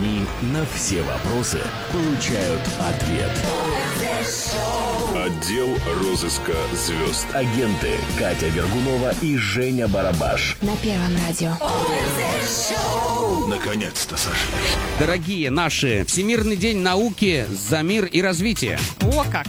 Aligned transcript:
они 0.00 0.24
на 0.52 0.64
все 0.74 1.02
вопросы 1.02 1.60
получают 1.92 2.60
ответ. 2.78 3.30
Отдел 5.14 5.76
розыска 6.02 6.54
звезд. 6.74 7.26
Агенты 7.34 7.98
Катя 8.18 8.48
Вергунова 8.48 9.12
и 9.20 9.36
Женя 9.36 9.88
Барабаш. 9.88 10.56
На 10.62 10.74
Первом 10.76 11.14
радио. 11.26 11.52
Наконец-то, 13.48 14.16
Саша. 14.16 14.46
Дорогие 14.98 15.50
наши, 15.50 16.04
Всемирный 16.06 16.56
день 16.56 16.78
науки 16.78 17.46
за 17.50 17.82
мир 17.82 18.06
и 18.06 18.22
развитие. 18.22 18.78
О, 19.02 19.24
как! 19.30 19.46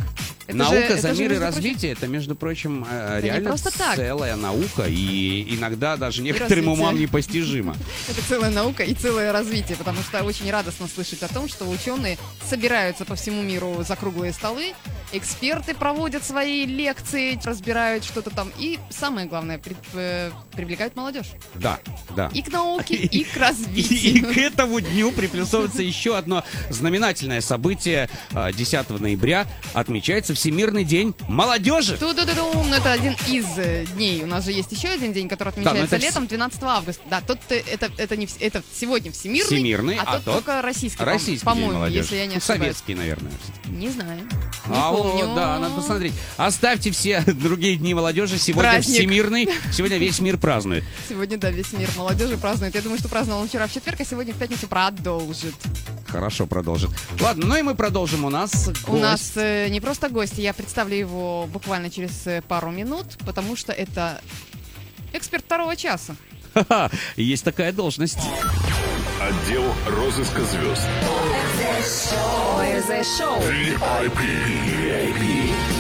Это 0.52 0.58
Наука 0.58 0.96
же- 0.96 1.02
за 1.02 1.08
это 1.10 1.20
мир 1.22 1.34
и 1.34 1.38
развитие 1.38 1.92
это, 1.94 2.08
между 2.08 2.36
прочим, 2.36 2.86
э, 2.90 3.20
не 3.22 3.28
реально 3.28 3.50
просто 3.50 3.78
так. 3.78 3.96
целая 3.96 4.36
наука 4.36 4.84
и 4.88 5.56
иногда 5.56 5.98
даже 5.98 6.22
некоторым 6.22 6.68
умам 6.68 7.00
непостижимо. 7.00 7.76
Это 8.10 8.22
целая 8.28 8.52
наука 8.52 8.84
и 8.84 8.94
целое 8.94 9.32
развитие, 9.32 9.78
потому 9.78 10.02
что 10.02 10.24
очень 10.24 10.50
радостно 10.52 10.88
слышать 10.88 11.24
о 11.24 11.28
том, 11.34 11.48
что 11.48 11.66
ученые 11.70 12.18
собираются 12.48 13.06
по 13.06 13.16
всему 13.16 13.42
миру 13.42 13.84
за 13.88 13.96
круглые 13.96 14.34
столы, 14.34 14.74
эксперты 15.14 15.74
проводят 15.74 16.24
свои 16.24 16.66
лекции, 16.66 17.40
разбирают 17.44 18.04
что-то 18.04 18.30
там, 18.30 18.52
и 18.58 18.80
самое 18.90 19.28
главное, 19.28 19.58
при- 19.58 19.76
э, 19.94 20.32
привлекают 20.56 20.96
молодежь. 20.96 21.28
Да, 21.56 21.80
да. 22.16 22.30
И 22.34 22.42
к 22.42 22.50
науке, 22.52 22.96
и 22.96 23.24
к 23.24 23.36
И, 23.36 23.38
и 23.38 23.40
развитию. 23.40 24.34
к 24.34 24.38
этому 24.38 24.80
дню 24.80 25.12
приплюсовывается 25.12 25.82
еще 25.82 26.18
одно 26.18 26.44
знаменательное 26.70 27.42
событие. 27.42 28.10
А, 28.34 28.52
10 28.52 29.00
ноября 29.00 29.48
отмечается 29.74 30.34
Всемирный 30.46 30.84
день 30.84 31.14
молодежи. 31.30 31.98
Ту-ду-ду-дум, 31.98 32.68
ну, 32.68 32.76
это 32.76 32.92
один 32.94 33.16
из 33.28 33.46
э, 33.58 33.86
дней. 33.94 34.24
У 34.24 34.26
нас 34.26 34.44
же 34.44 34.52
есть 34.52 34.72
еще 34.72 34.88
один 34.88 35.14
день, 35.14 35.30
который 35.30 35.50
отмечается 35.50 35.98
вс- 35.98 36.00
летом, 36.00 36.26
12 36.26 36.64
августа. 36.64 37.04
Да, 37.12 37.22
тот 37.22 37.38
э, 37.50 37.62
это, 37.72 37.92
это, 37.96 38.18
не, 38.18 38.28
это 38.40 38.64
сегодня 38.76 39.12
всемирный, 39.12 39.46
Всемирный, 39.58 39.98
а, 40.00 40.02
а 40.02 40.16
тот, 40.16 40.24
тот 40.24 40.34
только 40.38 40.64
российский, 40.64 41.04
Российский 41.04 41.46
по-моему, 41.46 41.86
если 41.86 42.16
я 42.16 42.26
не 42.26 42.32
Ну, 42.34 42.38
ошибаюсь. 42.38 42.60
Советский, 42.62 42.96
наверное. 42.96 43.32
Не 43.68 43.90
знаю. 43.90 44.22
Не 44.68 44.76
А 44.76 44.92
помню. 44.92 45.28
вот, 45.28 45.36
да, 45.36 45.60
надо 45.60 45.76
посмотреть. 45.76 46.14
Оставьте 46.38 46.90
все 46.90 47.22
другие 47.28 47.76
дни 47.76 47.94
молодежи. 47.94 48.40
Сегодня 48.40 48.72
Праздник. 48.72 48.96
Всемирный. 48.98 49.48
Сегодня 49.72 49.98
весь 50.00 50.20
мир 50.22 50.40
празднует. 50.40 50.84
Сегодня, 51.08 51.38
да, 51.38 51.52
весь 51.52 51.72
мир 51.74 51.88
молодежи 51.96 52.36
празднует. 52.38 52.74
Я 52.74 52.82
думаю, 52.82 52.98
что 52.98 53.10
праздновал 53.10 53.44
он 53.44 53.48
вчера 53.48 53.68
в 53.68 53.74
четверг, 53.74 54.02
а 54.02 54.06
сегодня 54.06 54.34
в 54.34 54.38
пятницу 54.38 54.68
продолжит. 54.68 55.54
Хорошо, 56.08 56.48
продолжит. 56.48 56.90
Ладно, 57.20 57.46
ну 57.46 57.56
и 57.58 57.62
мы 57.62 57.76
продолжим. 57.76 58.26
У 58.26 58.30
нас 58.32 58.70
У 58.88 58.92
гость. 58.92 59.02
нас 59.04 59.32
э, 59.36 59.68
не 59.70 59.80
просто 59.80 60.10
гость, 60.10 60.31
я 60.38 60.54
представлю 60.54 60.96
его 60.96 61.48
буквально 61.48 61.90
через 61.90 62.28
э, 62.28 62.42
пару 62.42 62.72
минут, 62.72 63.06
потому 63.26 63.56
что 63.56 63.72
это 63.74 64.22
эксперт 65.14 65.44
второго 65.46 65.76
часа. 65.76 66.16
Ха-ха, 66.54 66.90
есть 67.16 67.44
такая 67.44 67.72
должность. 67.72 68.20
Отдел 69.22 69.64
розыска 69.88 70.44
звезд. 70.44 70.88
В 75.28 75.71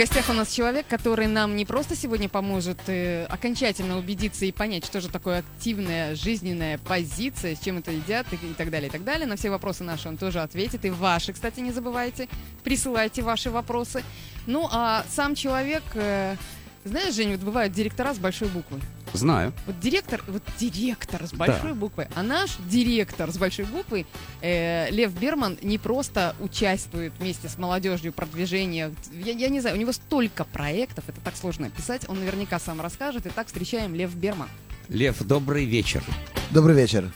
гостях 0.00 0.30
у 0.30 0.32
нас 0.32 0.50
человек, 0.50 0.86
который 0.88 1.26
нам 1.26 1.56
не 1.56 1.66
просто 1.66 1.94
сегодня 1.94 2.26
поможет 2.26 2.78
э, 2.86 3.26
окончательно 3.26 3.98
убедиться 3.98 4.46
и 4.46 4.50
понять, 4.50 4.86
что 4.86 4.98
же 5.02 5.10
такое 5.10 5.40
активная 5.40 6.14
жизненная 6.14 6.78
позиция, 6.78 7.54
с 7.54 7.60
чем 7.60 7.76
это 7.76 7.90
едят 7.90 8.26
и, 8.32 8.36
и 8.36 8.54
так 8.54 8.70
далее, 8.70 8.88
и 8.88 8.90
так 8.90 9.04
далее. 9.04 9.26
На 9.26 9.36
все 9.36 9.50
вопросы 9.50 9.84
наши 9.84 10.08
он 10.08 10.16
тоже 10.16 10.40
ответит. 10.40 10.86
И 10.86 10.90
ваши, 10.90 11.34
кстати, 11.34 11.60
не 11.60 11.70
забывайте. 11.70 12.28
Присылайте 12.64 13.20
ваши 13.20 13.50
вопросы. 13.50 14.02
Ну, 14.46 14.66
а 14.72 15.04
сам 15.10 15.34
человек... 15.34 15.82
э, 15.92 16.34
знаешь, 16.82 17.14
Жень, 17.14 17.32
вот 17.32 17.40
бывают 17.40 17.74
директора 17.74 18.14
с 18.14 18.18
большой 18.18 18.48
буквы. 18.48 18.80
Знаю. 19.12 19.52
Вот 19.66 19.80
директор, 19.80 20.22
вот 20.28 20.42
директор 20.58 21.26
с 21.26 21.32
большой 21.32 21.74
буквы, 21.74 22.08
а 22.14 22.22
наш 22.22 22.56
директор 22.68 23.30
с 23.30 23.38
большой 23.38 23.64
буквы, 23.64 24.06
э, 24.40 24.90
Лев 24.90 25.12
Берман, 25.12 25.58
не 25.62 25.78
просто 25.78 26.34
участвует 26.40 27.12
вместе 27.18 27.48
с 27.48 27.58
молодежью 27.58 28.12
в 28.12 28.14
продвижении. 28.14 28.94
Я, 29.12 29.32
я 29.32 29.48
не 29.48 29.60
знаю, 29.60 29.76
у 29.76 29.78
него 29.78 29.92
столько 29.92 30.44
проектов, 30.44 31.04
это 31.08 31.20
так 31.20 31.36
сложно 31.36 31.66
описать, 31.66 32.08
он 32.08 32.20
наверняка 32.20 32.58
сам 32.58 32.80
расскажет. 32.80 33.26
Итак, 33.26 33.48
встречаем 33.48 33.94
Лев 33.94 34.14
Берман. 34.14 34.48
Лев, 34.88 35.22
добрый 35.22 35.64
вечер. 35.64 36.02
Добрый 36.50 36.74
вечер. 36.74 37.10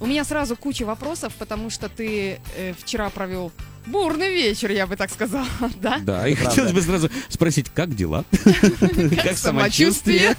У 0.00 0.06
меня 0.06 0.24
сразу 0.24 0.56
куча 0.56 0.84
вопросов, 0.84 1.32
потому 1.38 1.70
что 1.70 1.88
ты 1.88 2.40
э, 2.56 2.74
вчера 2.78 3.10
провел 3.10 3.52
бурный 3.86 4.32
вечер, 4.32 4.70
я 4.70 4.86
бы 4.86 4.96
так 4.96 5.10
сказала, 5.10 5.46
да? 5.80 5.98
Да, 5.98 6.28
и 6.28 6.34
хотелось 6.34 6.72
бы 6.72 6.82
сразу 6.82 7.10
спросить, 7.28 7.70
как 7.74 7.94
дела? 7.94 8.24
Как 9.22 9.36
самочувствие? 9.36 10.36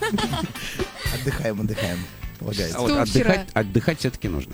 Отдыхаем, 1.14 1.62
отдыхаем. 1.62 2.00
Полагается. 2.40 3.02
Отдыхать, 3.02 3.48
отдыхать 3.54 4.00
все-таки 4.00 4.28
нужно. 4.28 4.54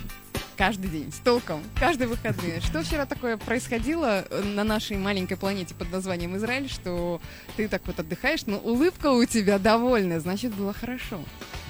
Каждый 0.58 0.92
день, 0.92 1.12
с 1.12 1.18
толком, 1.18 1.64
каждые 1.80 2.08
выходные. 2.08 2.62
Что 2.62 2.84
вчера 2.84 3.08
такое 3.08 3.38
происходило 3.38 4.26
э, 4.30 4.44
на 4.44 4.64
нашей 4.64 4.96
маленькой 4.98 5.36
планете 5.36 5.74
под 5.74 5.92
названием 5.92 6.38
Израиль, 6.38 6.70
что 6.70 7.20
ты 7.58 7.68
так 7.68 7.82
вот 7.88 8.00
отдыхаешь, 8.00 8.46
но 8.46 8.58
улыбка 8.58 9.08
у 9.08 9.26
тебя 9.26 9.58
довольная, 9.58 10.20
значит, 10.20 10.54
было 10.54 10.72
хорошо. 10.72 11.20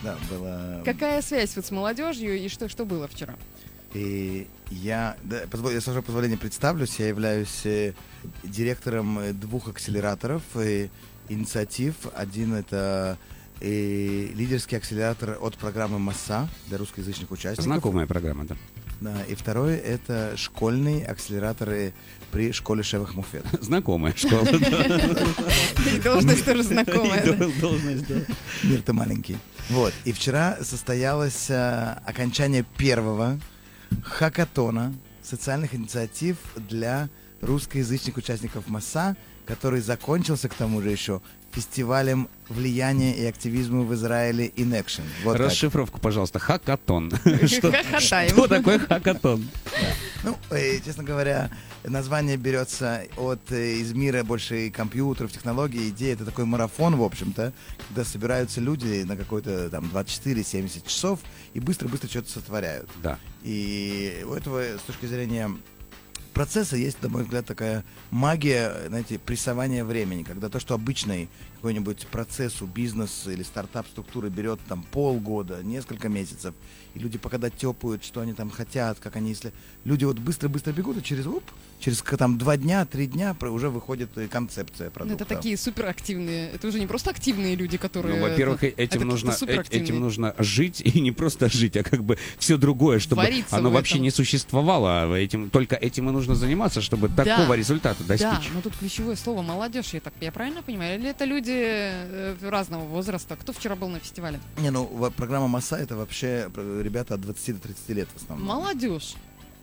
Да, 0.03 0.17
было... 0.29 0.81
Какая 0.83 1.21
связь 1.21 1.55
вот 1.55 1.65
с 1.65 1.71
молодежью 1.71 2.37
и 2.37 2.49
что, 2.49 2.67
что 2.67 2.83
было 2.83 3.07
вчера? 3.07 3.35
И 3.93 4.47
я, 4.69 5.17
да, 5.23 5.41
позволь- 5.49 5.73
я 5.73 5.81
с 5.81 5.87
вашего 5.87 6.01
позволения 6.01 6.37
представлюсь. 6.37 6.97
Я 6.99 7.07
являюсь 7.09 7.65
э, 7.65 7.93
директором 8.43 9.19
э, 9.19 9.33
двух 9.33 9.67
акселераторов 9.67 10.43
э, 10.55 10.87
инициатив. 11.29 11.95
Один 12.15 12.53
это 12.53 13.17
э, 13.59 14.27
лидерский 14.33 14.77
акселератор 14.77 15.37
от 15.41 15.57
программы 15.57 15.99
МАСА 15.99 16.47
для 16.67 16.77
русскоязычных 16.77 17.31
участников. 17.31 17.65
Знакомая 17.65 18.07
программа, 18.07 18.45
да. 18.45 18.55
Да, 19.01 19.15
и 19.27 19.33
второй 19.33 19.75
это 19.77 20.33
школьный 20.37 21.03
акселератор 21.03 21.69
э, 21.71 21.91
при 22.31 22.53
школе 22.53 22.83
Шевах 22.83 23.15
Муфет. 23.15 23.43
Знакомая 23.61 24.13
школа. 24.15 24.45
И 24.47 25.99
должность 25.99 26.45
тоже 26.45 26.63
знакомая. 26.63 27.25
Должность, 27.59 28.07
да. 28.07 28.15
Мир-то 28.63 28.93
маленький. 28.93 29.37
Вот. 29.69 29.93
И 30.05 30.11
вчера 30.13 30.57
состоялось 30.61 31.49
окончание 31.49 32.63
первого 32.77 33.39
хакатона 34.03 34.93
социальных 35.23 35.75
инициатив 35.75 36.37
для 36.55 37.09
русскоязычных 37.41 38.17
участников 38.17 38.67
МАСА, 38.67 39.15
который 39.45 39.81
закончился, 39.81 40.49
к 40.49 40.53
тому 40.53 40.81
же, 40.81 40.89
еще 40.89 41.21
фестивалем 41.51 42.29
влияния 42.47 43.13
и 43.13 43.25
активизма 43.25 43.81
в 43.81 43.93
Израиле 43.93 44.47
In 44.55 44.71
Action. 44.71 45.03
Вот 45.23 45.37
так. 45.37 45.47
Расшифровку, 45.47 45.99
пожалуйста. 45.99 46.39
Хакатон. 46.39 47.11
Что 47.45 48.47
такое 48.47 48.79
хакатон? 48.79 49.47
Ну, 50.23 50.37
э, 50.51 50.79
честно 50.85 51.03
говоря, 51.03 51.49
название 51.83 52.37
берется 52.37 53.07
от 53.17 53.51
э, 53.51 53.77
из 53.77 53.93
мира 53.93 54.23
больше 54.23 54.69
компьютеров, 54.69 55.31
технологий. 55.31 55.89
Идея 55.89 56.13
это 56.13 56.25
такой 56.25 56.45
марафон, 56.45 56.95
в 56.95 57.03
общем-то, 57.03 57.53
когда 57.87 58.05
собираются 58.05 58.61
люди 58.61 59.03
на 59.03 59.17
какой-то 59.17 59.69
там 59.71 59.85
24-70 59.85 60.87
часов 60.87 61.19
и 61.53 61.59
быстро-быстро 61.59 62.07
что-то 62.07 62.29
сотворяют. 62.29 62.89
Да. 63.01 63.17
И 63.41 64.23
у 64.27 64.33
этого 64.33 64.61
с 64.61 64.81
точки 64.85 65.07
зрения 65.07 65.49
процесса 66.33 66.75
есть, 66.75 67.01
на 67.01 67.09
мой 67.09 67.23
взгляд, 67.23 67.45
такая 67.45 67.83
магия, 68.11 68.73
знаете, 68.87 69.17
прессования 69.17 69.83
времени, 69.83 70.21
когда 70.21 70.49
то, 70.49 70.59
что 70.59 70.75
обычный 70.75 71.29
какой-нибудь 71.61 72.07
процесс 72.07 72.59
у 72.63 72.65
бизнеса 72.65 73.31
или 73.31 73.43
стартап-структуры 73.43 74.29
берет 74.29 74.59
там 74.67 74.81
полгода, 74.81 75.61
несколько 75.61 76.09
месяцев, 76.09 76.55
и 76.95 76.99
люди 76.99 77.19
пока 77.19 77.37
дотепают, 77.37 78.03
что 78.03 78.19
они 78.21 78.33
там 78.33 78.49
хотят, 78.49 78.97
как 78.99 79.15
они, 79.15 79.29
если... 79.29 79.53
Люди 79.85 80.05
вот 80.05 80.17
быстро-быстро 80.19 80.71
бегут, 80.73 80.97
и 80.97 81.03
через, 81.03 81.25
оп, 81.27 81.43
через 81.79 82.01
там 82.17 82.37
два 82.39 82.57
дня, 82.57 82.85
три 82.85 83.05
дня 83.07 83.35
уже 83.41 83.69
выходит 83.69 84.09
концепция 84.31 84.85
Ну, 84.87 84.91
продукта. 84.91 85.23
Это 85.23 85.35
такие 85.35 85.55
суперактивные, 85.57 86.49
это 86.51 86.67
уже 86.67 86.79
не 86.79 86.87
просто 86.87 87.11
активные 87.11 87.55
люди, 87.55 87.77
которые... 87.77 88.15
Ну, 88.19 88.21
во-первых, 88.27 88.63
это- 88.63 88.81
этим 88.81 88.97
это 89.01 89.05
нужно, 89.05 89.35
э- 89.47 89.63
этим 89.69 89.99
нужно 89.99 90.35
жить, 90.39 90.81
и 90.85 90.99
не 90.99 91.11
просто 91.11 91.47
жить, 91.49 91.77
а 91.77 91.83
как 91.83 92.03
бы 92.03 92.17
все 92.39 92.57
другое, 92.57 92.97
чтобы 92.99 93.21
Вариться 93.21 93.57
оно 93.57 93.69
вообще 93.69 93.99
не 93.99 94.09
существовало. 94.11 95.03
а 95.03 95.15
Этим, 95.17 95.49
только 95.51 95.75
этим 95.75 96.09
и 96.09 96.11
нужно 96.11 96.33
заниматься, 96.35 96.81
чтобы 96.81 97.07
Да. 97.07 97.23
такого 97.23 97.53
результата 97.53 98.03
Да, 98.03 98.17
достичь. 98.17 98.49
но 98.53 98.61
тут 98.61 98.75
ключевое 98.77 99.15
слово 99.15 99.41
молодежь, 99.43 99.93
я 99.93 99.99
так 99.99 100.13
я 100.21 100.31
правильно 100.31 100.61
понимаю? 100.63 100.99
Или 100.99 101.09
это 101.09 101.25
люди 101.25 101.50
э, 101.53 102.35
разного 102.49 102.85
возраста? 102.85 103.35
Кто 103.35 103.53
вчера 103.53 103.75
был 103.75 103.89
на 103.89 103.99
фестивале? 103.99 104.39
Не, 104.57 104.71
ну, 104.71 105.11
программа 105.15 105.47
МАСА 105.47 105.77
это 105.77 105.95
вообще 105.95 106.49
э, 106.53 106.81
ребята 106.83 107.15
от 107.15 107.21
20 107.21 107.55
до 107.55 107.61
30 107.61 107.89
лет 107.89 108.07
в 108.13 108.23
основном. 108.23 108.47
Молодежь. 108.47 109.15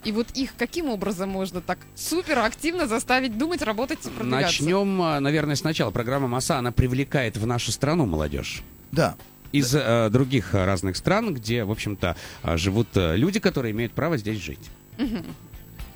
И 0.04 0.12
вот 0.12 0.28
их 0.34 0.54
каким 0.56 0.88
образом 0.88 1.28
можно 1.28 1.60
так 1.60 1.78
супер 1.96 2.38
активно 2.38 2.86
заставить 2.86 3.36
думать, 3.36 3.62
работать 3.62 3.98
и 4.06 4.10
продвигаться? 4.10 4.62
Начнем, 4.62 5.02
а, 5.02 5.20
наверное, 5.20 5.56
сначала. 5.56 5.90
Программа 5.90 6.28
МАСА, 6.28 6.58
она 6.58 6.70
привлекает 6.72 7.36
в 7.36 7.46
нашу 7.46 7.72
страну 7.72 8.06
молодежь. 8.06 8.62
Да, 8.92 9.16
Из 9.50 9.74
э, 9.74 10.08
других 10.10 10.54
э, 10.54 10.64
разных 10.64 10.96
стран, 10.96 11.34
где, 11.34 11.64
в 11.64 11.70
общем-то, 11.70 12.16
э, 12.42 12.56
живут 12.56 12.88
э, 12.94 13.16
люди, 13.16 13.40
которые 13.40 13.72
имеют 13.72 13.92
право 13.92 14.16
здесь 14.16 14.38
жить. 14.38 14.70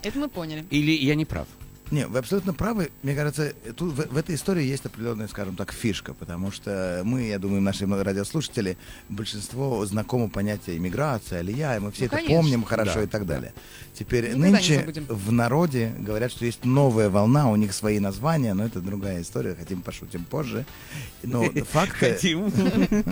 Это 0.02 0.18
мы 0.18 0.28
поняли. 0.28 0.64
Или 0.70 0.92
я 0.92 1.14
не 1.14 1.24
прав? 1.24 1.46
Не, 1.92 2.06
вы 2.06 2.20
абсолютно 2.20 2.54
правы. 2.54 2.90
Мне 3.02 3.14
кажется, 3.14 3.52
тут 3.76 3.92
в, 3.92 4.14
в 4.14 4.16
этой 4.16 4.34
истории 4.34 4.64
есть 4.64 4.86
определенная, 4.86 5.28
скажем 5.28 5.56
так, 5.56 5.72
фишка, 5.72 6.14
потому 6.14 6.50
что 6.50 7.02
мы, 7.04 7.24
я 7.24 7.38
думаю, 7.38 7.60
наши 7.60 7.86
радиослушатели, 7.86 8.78
большинство 9.10 9.84
знакомо 9.84 10.30
понятие 10.30 10.78
иммиграция, 10.78 11.40
алия, 11.40 11.76
и 11.76 11.80
мы 11.80 11.92
все 11.92 12.04
Ну, 12.04 12.06
это 12.06 12.16
конечно. 12.16 12.34
помним 12.34 12.64
хорошо 12.64 12.94
Да, 12.94 13.02
и 13.02 13.06
так 13.06 13.26
далее. 13.26 13.52
Теперь 13.92 14.28
Никогда 14.28 14.48
нынче 14.48 14.86
в 15.06 15.32
народе 15.32 15.94
говорят, 15.98 16.32
что 16.32 16.46
есть 16.46 16.64
новая 16.64 17.10
волна, 17.10 17.50
у 17.50 17.56
них 17.56 17.74
свои 17.74 17.98
названия, 17.98 18.54
но 18.54 18.64
это 18.64 18.80
другая 18.80 19.20
история, 19.20 19.54
хотим 19.54 19.82
пошутим 19.82 20.24
позже. 20.24 20.64
Но 21.22 21.44
факты... 21.70 22.14
Хотим. 22.14 22.50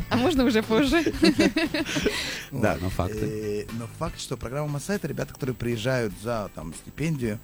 А 0.08 0.16
можно 0.16 0.44
уже 0.44 0.62
позже? 0.62 1.04
Да, 2.50 2.76
но 2.80 2.88
факты. 2.90 3.66
Э, 3.70 3.72
но 3.78 3.86
факт, 3.98 4.18
что 4.20 4.36
программа 4.36 4.68
Масса 4.68 4.94
это 4.94 5.06
ребята, 5.06 5.34
которые 5.34 5.54
приезжают 5.54 6.12
за 6.22 6.50
там 6.54 6.74
стипендию 6.74 7.38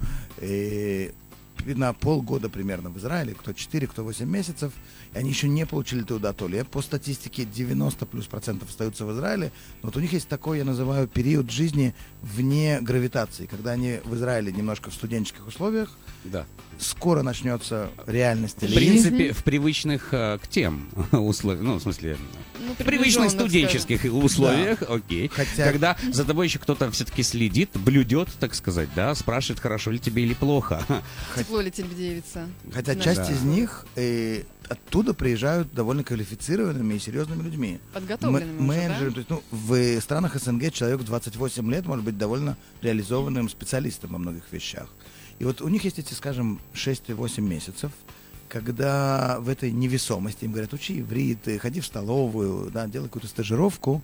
на 1.64 1.92
полгода 1.92 2.48
примерно 2.48 2.90
в 2.90 2.98
Израиле, 2.98 3.34
кто 3.34 3.52
4, 3.52 3.86
кто 3.86 4.04
8 4.04 4.28
месяцев, 4.28 4.72
и 5.14 5.18
они 5.18 5.30
еще 5.30 5.48
не 5.48 5.66
получили 5.66 6.02
теудатолия. 6.02 6.64
По 6.64 6.82
статистике 6.82 7.44
90 7.44 8.06
плюс 8.06 8.26
процентов 8.26 8.68
остаются 8.68 9.04
в 9.04 9.12
Израиле, 9.12 9.52
но 9.82 9.88
вот 9.88 9.96
у 9.96 10.00
них 10.00 10.12
есть 10.12 10.28
такой, 10.28 10.58
я 10.58 10.64
называю, 10.64 11.08
период 11.08 11.50
жизни 11.50 11.94
вне 12.22 12.80
гравитации, 12.80 13.46
когда 13.46 13.72
они 13.72 14.00
в 14.04 14.14
Израиле 14.14 14.52
немножко 14.52 14.90
в 14.90 14.94
студенческих 14.94 15.46
условиях, 15.46 15.96
Да. 16.24 16.46
Скоро 16.78 17.22
начнется 17.22 17.90
реальность 18.06 18.56
В 18.62 18.74
принципе, 18.74 19.32
в 19.32 19.42
привычных 19.44 20.08
э, 20.12 20.38
к 20.42 20.46
тем 20.48 20.88
условиях, 21.12 21.62
ну, 21.62 21.74
в 21.76 21.82
смысле, 21.82 22.16
Ну, 22.60 22.72
в 22.74 22.84
привычных 22.84 23.30
студенческих 23.30 24.04
условиях, 24.04 24.82
окей. 24.88 25.28
Хотя- 25.28 25.64
Когда 25.70 25.96
за 26.12 26.24
тобой 26.24 26.46
еще 26.46 26.58
кто-то 26.58 26.90
все-таки 26.90 27.22
следит, 27.22 27.70
блюдет, 27.74 28.28
так 28.40 28.54
сказать, 28.54 28.88
да, 28.94 29.14
спрашивает, 29.14 29.60
хорошо 29.60 29.90
ли 29.90 29.98
тебе 29.98 30.22
или 30.24 30.34
плохо. 30.34 30.80
скажем. 30.84 31.02
Тепло 31.36 31.60
ли 31.60 31.70
тебе 31.70 31.88
девица? 31.94 32.48
Хотя 32.72 32.94
Да. 32.94 33.00
часть 33.00 33.20
Да. 33.20 33.32
из 33.32 33.42
них 33.42 33.86
э, 33.96 34.42
оттуда 34.68 35.14
приезжают 35.14 35.72
довольно 35.72 36.02
квалифицированными 36.04 36.94
и 36.94 36.98
серьезными 36.98 37.42
людьми. 37.42 37.78
Подготовленными 37.92 38.50
М- 38.50 38.56
уже, 38.58 38.78
менеджеры, 38.78 39.10
да? 39.10 39.12
то 39.12 39.18
есть, 39.18 39.30
ну, 39.30 39.42
в 39.50 40.00
странах 40.00 40.36
СНГ 40.36 40.72
человек 40.72 41.00
в 41.00 41.04
28 41.04 41.70
лет 41.70 41.86
может 41.86 42.04
быть 42.04 42.18
довольно 42.18 42.56
реализованным 42.82 43.48
специалистом 43.48 44.10
во 44.12 44.18
многих 44.18 44.42
вещах. 44.52 44.88
И 45.38 45.44
вот 45.44 45.60
у 45.60 45.68
них 45.68 45.84
есть 45.84 45.98
эти, 45.98 46.14
скажем, 46.14 46.60
6-8 46.74 47.40
месяцев, 47.40 47.92
когда 48.48 49.38
в 49.40 49.48
этой 49.48 49.70
невесомости 49.72 50.44
им 50.44 50.52
говорят, 50.52 50.72
учи 50.72 51.00
иврит, 51.00 51.46
э, 51.48 51.58
ходи 51.58 51.80
в 51.80 51.86
столовую, 51.86 52.70
да, 52.70 52.86
делай 52.86 53.06
какую-то 53.06 53.28
стажировку. 53.28 54.02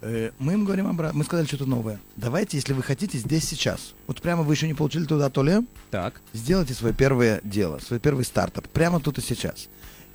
Э, 0.00 0.30
Мы 0.38 0.54
им 0.54 0.64
говорим 0.64 0.88
обратно, 0.88 1.18
мы 1.18 1.24
сказали 1.24 1.46
что-то 1.46 1.66
новое. 1.66 2.00
Давайте, 2.16 2.56
если 2.56 2.72
вы 2.72 2.82
хотите, 2.82 3.18
здесь 3.18 3.44
сейчас. 3.46 3.94
Вот 4.06 4.20
прямо 4.20 4.42
вы 4.42 4.54
еще 4.54 4.66
не 4.66 4.74
получили 4.74 5.04
туда 5.04 5.30
то 5.30 5.42
ли, 5.42 5.60
Так. 5.90 6.20
сделайте 6.32 6.74
свое 6.74 6.94
первое 6.94 7.40
дело, 7.44 7.78
свой 7.78 8.00
первый 8.00 8.24
стартап 8.24 8.66
прямо 8.68 8.98
тут 8.98 9.18
и 9.18 9.20
сейчас. 9.20 9.68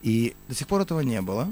И 0.03 0.35
до 0.49 0.55
сих 0.55 0.67
пор 0.67 0.81
этого 0.81 0.99
не 1.01 1.21
было. 1.21 1.47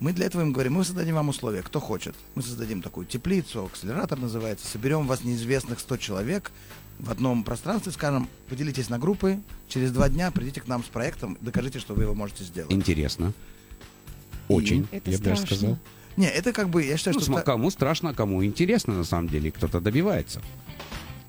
Мы 0.00 0.12
для 0.12 0.26
этого 0.26 0.42
им 0.42 0.52
говорим, 0.52 0.74
мы 0.74 0.84
создадим 0.84 1.14
вам 1.14 1.28
условия, 1.30 1.62
кто 1.62 1.80
хочет. 1.80 2.14
Мы 2.34 2.42
создадим 2.42 2.82
такую 2.82 3.06
теплицу, 3.06 3.64
акселератор 3.64 4.18
называется, 4.18 4.66
соберем 4.66 5.06
вас 5.06 5.24
неизвестных 5.24 5.80
100 5.80 5.96
человек 5.96 6.52
в 6.98 7.10
одном 7.10 7.42
пространстве, 7.44 7.92
скажем, 7.92 8.28
поделитесь 8.48 8.88
на 8.88 8.98
группы, 8.98 9.38
через 9.68 9.90
два 9.92 10.08
дня 10.08 10.30
придите 10.30 10.60
к 10.60 10.66
нам 10.68 10.82
с 10.84 10.86
проектом, 10.86 11.36
докажите, 11.40 11.78
что 11.78 11.94
вы 11.94 12.02
его 12.04 12.14
можете 12.14 12.44
сделать. 12.44 12.72
Интересно. 12.72 13.32
Очень, 14.48 14.86
Это 14.90 15.10
я 15.10 15.18
бы 15.18 15.24
даже 15.24 15.42
сказал. 15.42 15.78
Не, 16.16 16.28
это 16.28 16.52
как 16.52 16.68
бы, 16.68 16.84
я 16.84 16.96
считаю, 16.96 17.14
Ну, 17.14 17.20
что... 17.20 17.30
см- 17.32 17.44
кому 17.44 17.70
страшно, 17.70 18.10
а 18.10 18.14
кому 18.14 18.44
интересно, 18.44 18.94
на 18.94 19.04
самом 19.04 19.28
деле, 19.28 19.48
и 19.48 19.50
кто-то 19.50 19.80
добивается. 19.80 20.40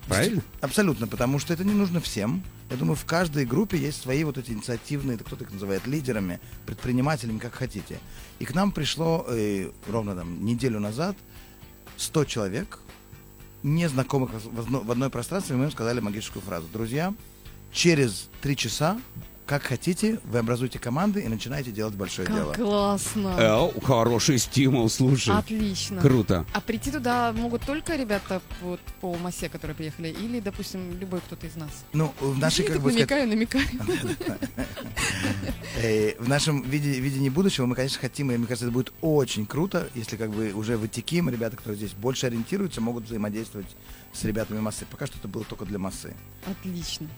Правильно? 0.06 0.42
Абсолютно, 0.60 1.08
потому 1.08 1.40
что 1.40 1.52
это 1.52 1.64
не 1.64 1.72
нужно 1.72 2.00
всем. 2.00 2.44
Я 2.70 2.76
думаю, 2.76 2.94
в 2.94 3.04
каждой 3.04 3.44
группе 3.44 3.76
есть 3.78 4.00
свои 4.00 4.22
вот 4.22 4.38
эти 4.38 4.52
инициативные, 4.52 5.18
кто-то 5.18 5.42
их 5.44 5.50
называет 5.52 5.84
лидерами, 5.86 6.38
предпринимателями, 6.64 7.38
как 7.38 7.54
хотите. 7.54 7.98
И 8.38 8.44
к 8.44 8.54
нам 8.54 8.70
пришло 8.70 9.24
э, 9.28 9.70
ровно 9.88 10.14
там 10.14 10.44
неделю 10.44 10.78
назад 10.78 11.16
100 11.96 12.24
человек, 12.26 12.78
незнакомых 13.62 14.30
в, 14.32 14.60
одно- 14.60 14.80
в 14.80 14.90
одной 14.90 15.10
пространстве, 15.10 15.56
мы 15.56 15.64
им 15.64 15.70
сказали 15.70 16.00
магическую 16.00 16.42
фразу. 16.42 16.66
Друзья, 16.72 17.14
через 17.72 18.28
три 18.40 18.56
часа, 18.56 18.98
как 19.46 19.62
хотите, 19.62 20.18
вы 20.24 20.40
образуете 20.40 20.78
команды 20.80 21.20
и 21.20 21.28
начинаете 21.28 21.70
делать 21.70 21.94
большое 21.94 22.26
дело. 22.26 22.52
Как 22.52 22.56
классно. 22.56 23.36
Э, 23.38 23.80
хороший 23.80 24.38
стимул, 24.38 24.90
слушай. 24.90 25.34
Отлично. 25.34 26.00
Круто. 26.00 26.44
А 26.52 26.60
прийти 26.60 26.90
туда 26.90 27.32
могут 27.32 27.62
только 27.62 27.94
ребята 27.94 28.42
вот, 28.60 28.80
по 29.00 29.14
массе, 29.16 29.48
которые 29.48 29.76
приехали, 29.76 30.08
или, 30.08 30.40
допустим, 30.40 30.98
любой 30.98 31.20
кто-то 31.20 31.46
из 31.46 31.54
нас? 31.54 31.70
Ну, 31.92 32.12
в 32.20 32.38
нашей, 32.38 32.64
Я 32.64 32.72
как 32.72 32.82
бы 32.82 32.90
сказать, 32.90 33.28
намекаю, 33.28 33.66
намекаю. 33.72 34.16
Э, 35.78 36.14
в 36.18 36.26
нашем 36.26 36.62
виде, 36.62 36.98
видении 37.00 37.28
будущего 37.28 37.66
мы, 37.66 37.74
конечно, 37.74 38.00
хотим, 38.00 38.30
и 38.30 38.36
мне 38.36 38.46
кажется, 38.46 38.64
это 38.64 38.72
будет 38.72 38.94
очень 39.02 39.44
круто, 39.44 39.90
если 39.94 40.16
как 40.16 40.30
бы 40.30 40.52
уже 40.52 40.78
в 40.78 40.86
Итиким 40.86 41.28
ребята, 41.28 41.56
которые 41.56 41.76
здесь 41.76 41.92
больше 41.92 42.26
ориентируются, 42.26 42.80
могут 42.80 43.04
взаимодействовать 43.04 43.66
с 44.12 44.24
ребятами 44.24 44.58
массы. 44.58 44.86
Пока 44.90 45.06
что 45.06 45.18
это 45.18 45.28
было 45.28 45.44
только 45.44 45.66
для 45.66 45.78
массы. 45.78 46.14
Отлично. 46.46 47.08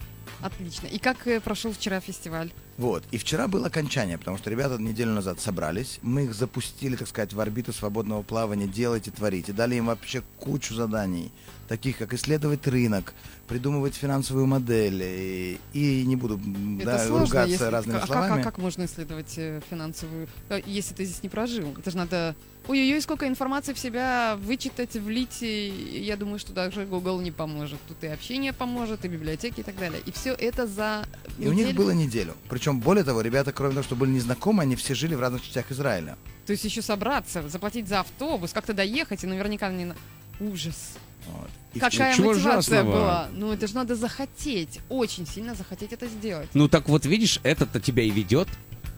Отлично. 0.41 0.87
И 0.87 0.99
как 0.99 1.27
э, 1.27 1.39
прошел 1.39 1.71
вчера 1.73 1.99
фестиваль? 1.99 2.51
Вот. 2.77 3.03
И 3.11 3.17
вчера 3.17 3.47
было 3.47 3.67
окончание, 3.67 4.17
потому 4.17 4.37
что 4.37 4.49
ребята 4.49 4.77
неделю 4.81 5.11
назад 5.11 5.39
собрались. 5.39 5.99
Мы 6.01 6.23
их 6.23 6.33
запустили, 6.33 6.95
так 6.95 7.07
сказать, 7.07 7.33
в 7.33 7.39
орбиту 7.39 7.73
свободного 7.73 8.21
плавания, 8.21 8.67
делайте, 8.67 9.11
творите. 9.11 9.51
Дали 9.51 9.75
им 9.75 9.87
вообще 9.87 10.23
кучу 10.39 10.73
заданий, 10.73 11.31
таких 11.67 11.97
как 11.97 12.13
исследовать 12.13 12.65
рынок, 12.67 13.13
придумывать 13.47 13.95
финансовую 13.95 14.45
модель. 14.45 15.01
И, 15.03 15.59
и 15.73 16.05
не 16.05 16.15
буду 16.15 16.39
Это 16.77 16.85
да, 16.85 17.05
сложно, 17.05 17.25
ругаться 17.25 17.51
если... 17.51 17.65
разными 17.65 17.97
а 17.97 17.99
как, 17.99 18.07
словами. 18.07 18.41
а 18.41 18.43
как 18.43 18.57
можно 18.57 18.85
исследовать 18.85 19.33
э, 19.37 19.61
финансовую, 19.69 20.27
э, 20.49 20.61
если 20.65 20.93
ты 20.93 21.03
здесь 21.03 21.21
не 21.21 21.29
прожил? 21.29 21.75
Это 21.77 21.91
же 21.91 21.97
надо... 21.97 22.35
Ой-ой-ой, 22.67 23.01
сколько 23.01 23.27
информации 23.27 23.73
в 23.73 23.79
себя 23.79 24.37
вычитать, 24.39 24.93
влить. 24.93 25.41
И 25.41 26.03
я 26.03 26.17
думаю, 26.17 26.37
что 26.37 26.53
даже 26.53 26.85
Google 26.85 27.19
не 27.21 27.31
поможет. 27.31 27.79
Тут 27.87 28.03
и 28.03 28.07
общение 28.07 28.53
поможет, 28.53 29.05
и 29.05 29.07
библиотеки 29.07 29.61
и 29.61 29.63
так 29.63 29.75
далее. 29.77 30.01
И 30.05 30.11
все 30.11 30.33
это 30.33 30.67
за 30.67 31.03
И 31.39 31.47
у 31.47 31.53
них 31.53 31.73
было 31.73 31.91
неделю. 31.91 32.35
Причем, 32.47 32.79
более 32.79 33.03
того, 33.03 33.21
ребята, 33.21 33.51
кроме 33.51 33.73
того, 33.73 33.83
что 33.83 33.95
были 33.95 34.11
незнакомы, 34.11 34.63
они 34.63 34.75
все 34.75 34.93
жили 34.93 35.15
в 35.15 35.19
разных 35.19 35.43
частях 35.43 35.71
Израиля. 35.71 36.15
То 36.45 36.51
есть 36.51 36.63
еще 36.63 36.81
собраться, 36.81 37.47
заплатить 37.49 37.87
за 37.87 38.01
автобус, 38.01 38.53
как-то 38.53 38.73
доехать, 38.73 39.23
и 39.23 39.27
наверняка 39.27 39.69
не... 39.71 39.93
Ужас. 40.39 40.93
Вот. 41.27 41.49
И 41.73 41.79
Какая 41.79 42.15
чего 42.15 42.29
мотивация 42.33 42.81
ужасного? 42.81 42.91
была? 42.91 43.27
Ну, 43.33 43.51
это 43.51 43.67
же 43.67 43.75
надо 43.75 43.95
захотеть, 43.95 44.79
очень 44.89 45.27
сильно 45.27 45.53
захотеть 45.53 45.93
это 45.93 46.07
сделать. 46.07 46.49
Ну 46.53 46.67
так 46.67 46.89
вот, 46.89 47.05
видишь, 47.05 47.39
это-то 47.43 47.79
тебя 47.79 48.03
и 48.03 48.09
ведет, 48.09 48.47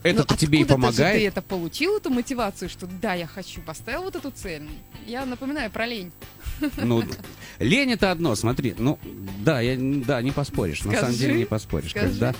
это-то 0.03 0.33
Ну, 0.33 0.37
тебе 0.37 0.59
и 0.59 0.61
откуда-то 0.63 0.91
же 0.91 0.97
ты 0.97 1.01
помогает. 1.03 1.23
это 1.33 1.41
получил, 1.41 1.97
эту 1.97 2.09
мотивацию, 2.09 2.69
что 2.69 2.87
да, 2.87 3.13
я 3.13 3.27
хочу, 3.27 3.61
поставил 3.61 4.03
вот 4.03 4.15
эту 4.15 4.31
цель. 4.31 4.63
Я 5.07 5.25
напоминаю 5.25 5.69
про 5.71 5.85
лень. 5.85 6.11
Ну, 6.77 7.03
лень 7.59 7.91
это 7.91 8.11
одно, 8.11 8.35
смотри, 8.35 8.75
ну, 8.77 8.99
да, 9.39 9.61
я, 9.61 9.75
да, 9.77 10.21
не 10.21 10.31
поспоришь, 10.31 10.83
на 10.83 10.91
самом 10.93 11.05
Скажи, 11.13 11.17
деле 11.17 11.39
не 11.39 11.45
поспоришь. 11.45 11.91
скажи. 11.91 12.07
Когда, 12.09 12.33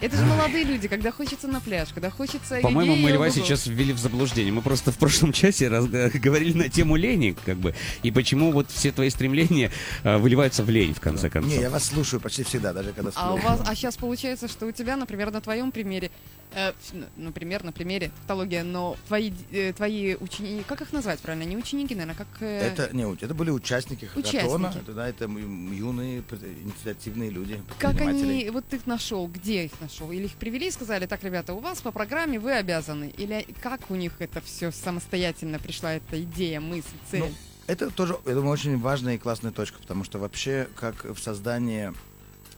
Это 0.00 0.16
же 0.16 0.24
молодые 0.24 0.64
люди, 0.64 0.88
когда 0.88 1.12
хочется 1.12 1.46
на 1.48 1.60
пляж, 1.60 1.90
когда 1.94 2.10
хочется... 2.10 2.58
по-моему, 2.60 2.96
мы 2.96 3.10
Льва 3.12 3.30
сейчас 3.30 3.66
ввели 3.66 3.92
в 3.92 3.98
заблуждение. 3.98 4.52
Мы 4.52 4.60
просто 4.62 4.90
в 4.90 4.98
прошлом 4.98 5.32
часе 5.34 5.68
раз- 5.68 5.86
говорили 5.86 6.56
на 6.58 6.68
тему 6.68 6.96
лени, 6.96 7.36
как 7.44 7.56
бы, 7.58 7.74
и 8.02 8.10
почему 8.10 8.50
вот 8.52 8.70
все 8.70 8.90
твои 8.90 9.10
стремления 9.10 9.70
э, 10.02 10.16
выливаются 10.18 10.64
в 10.64 10.70
лень, 10.70 10.92
в 10.94 11.00
конце 11.00 11.30
концов. 11.30 11.52
Не, 11.52 11.60
я 11.60 11.70
вас 11.70 11.84
слушаю 11.84 12.20
почти 12.20 12.42
всегда, 12.42 12.72
даже 12.72 12.92
когда 12.92 13.12
А 13.14 13.34
у 13.34 13.36
вас, 13.38 13.60
а 13.66 13.74
сейчас 13.76 13.96
получается, 13.96 14.48
что 14.48 14.66
у 14.66 14.72
тебя, 14.72 14.96
например, 14.96 15.30
на 15.30 15.40
твоем 15.40 15.70
примере, 15.70 16.10
э, 16.54 16.72
например, 17.16 17.64
на 17.64 17.72
примере 17.72 18.10
тавтология, 18.20 18.62
но 18.64 18.96
твои, 19.06 19.32
э, 19.52 19.72
твои 19.72 20.14
ученики, 20.16 20.64
как 20.66 20.80
их 20.82 20.92
назвать 20.92 21.20
правильно? 21.20 21.44
Не 21.44 21.56
ученики, 21.56 21.94
наверное, 21.94 22.16
как... 22.16 22.28
э, 22.40 22.58
Это, 22.72 22.94
не, 22.94 23.10
это 23.14 23.34
были 23.34 23.50
участники 23.50 24.04
хакатона, 24.04 24.68
Участники. 24.68 24.82
это, 24.82 24.92
да, 24.92 25.08
это 25.08 25.24
юные 25.24 26.22
инициативные 26.62 27.30
люди, 27.30 27.60
Как 27.78 28.00
они, 28.00 28.50
вот 28.50 28.64
ты 28.66 28.76
их 28.76 28.86
нашел, 28.86 29.26
где 29.26 29.64
их 29.66 29.72
нашел? 29.80 30.10
Или 30.12 30.24
их 30.24 30.34
привели 30.34 30.68
и 30.68 30.70
сказали, 30.70 31.06
так, 31.06 31.22
ребята, 31.24 31.54
у 31.54 31.60
вас 31.60 31.80
по 31.80 31.92
программе 31.92 32.38
вы 32.38 32.52
обязаны? 32.52 33.12
Или 33.16 33.46
как 33.60 33.90
у 33.90 33.94
них 33.94 34.12
это 34.20 34.40
все 34.40 34.70
самостоятельно 34.70 35.58
пришла 35.58 35.94
эта 35.94 36.22
идея, 36.22 36.60
мысль, 36.60 36.88
цель? 37.10 37.20
Ну, 37.20 37.30
Это 37.66 37.90
тоже, 37.90 38.16
я 38.26 38.34
думаю, 38.34 38.50
очень 38.52 38.78
важная 38.78 39.14
и 39.14 39.18
классная 39.18 39.52
точка, 39.52 39.78
потому 39.78 40.04
что 40.04 40.18
вообще, 40.18 40.68
как 40.76 41.04
в 41.04 41.18
создании 41.18 41.92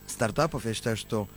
стартапов, 0.07 0.65
я 0.65 0.75
считаю, 0.75 0.97
что 0.97 1.29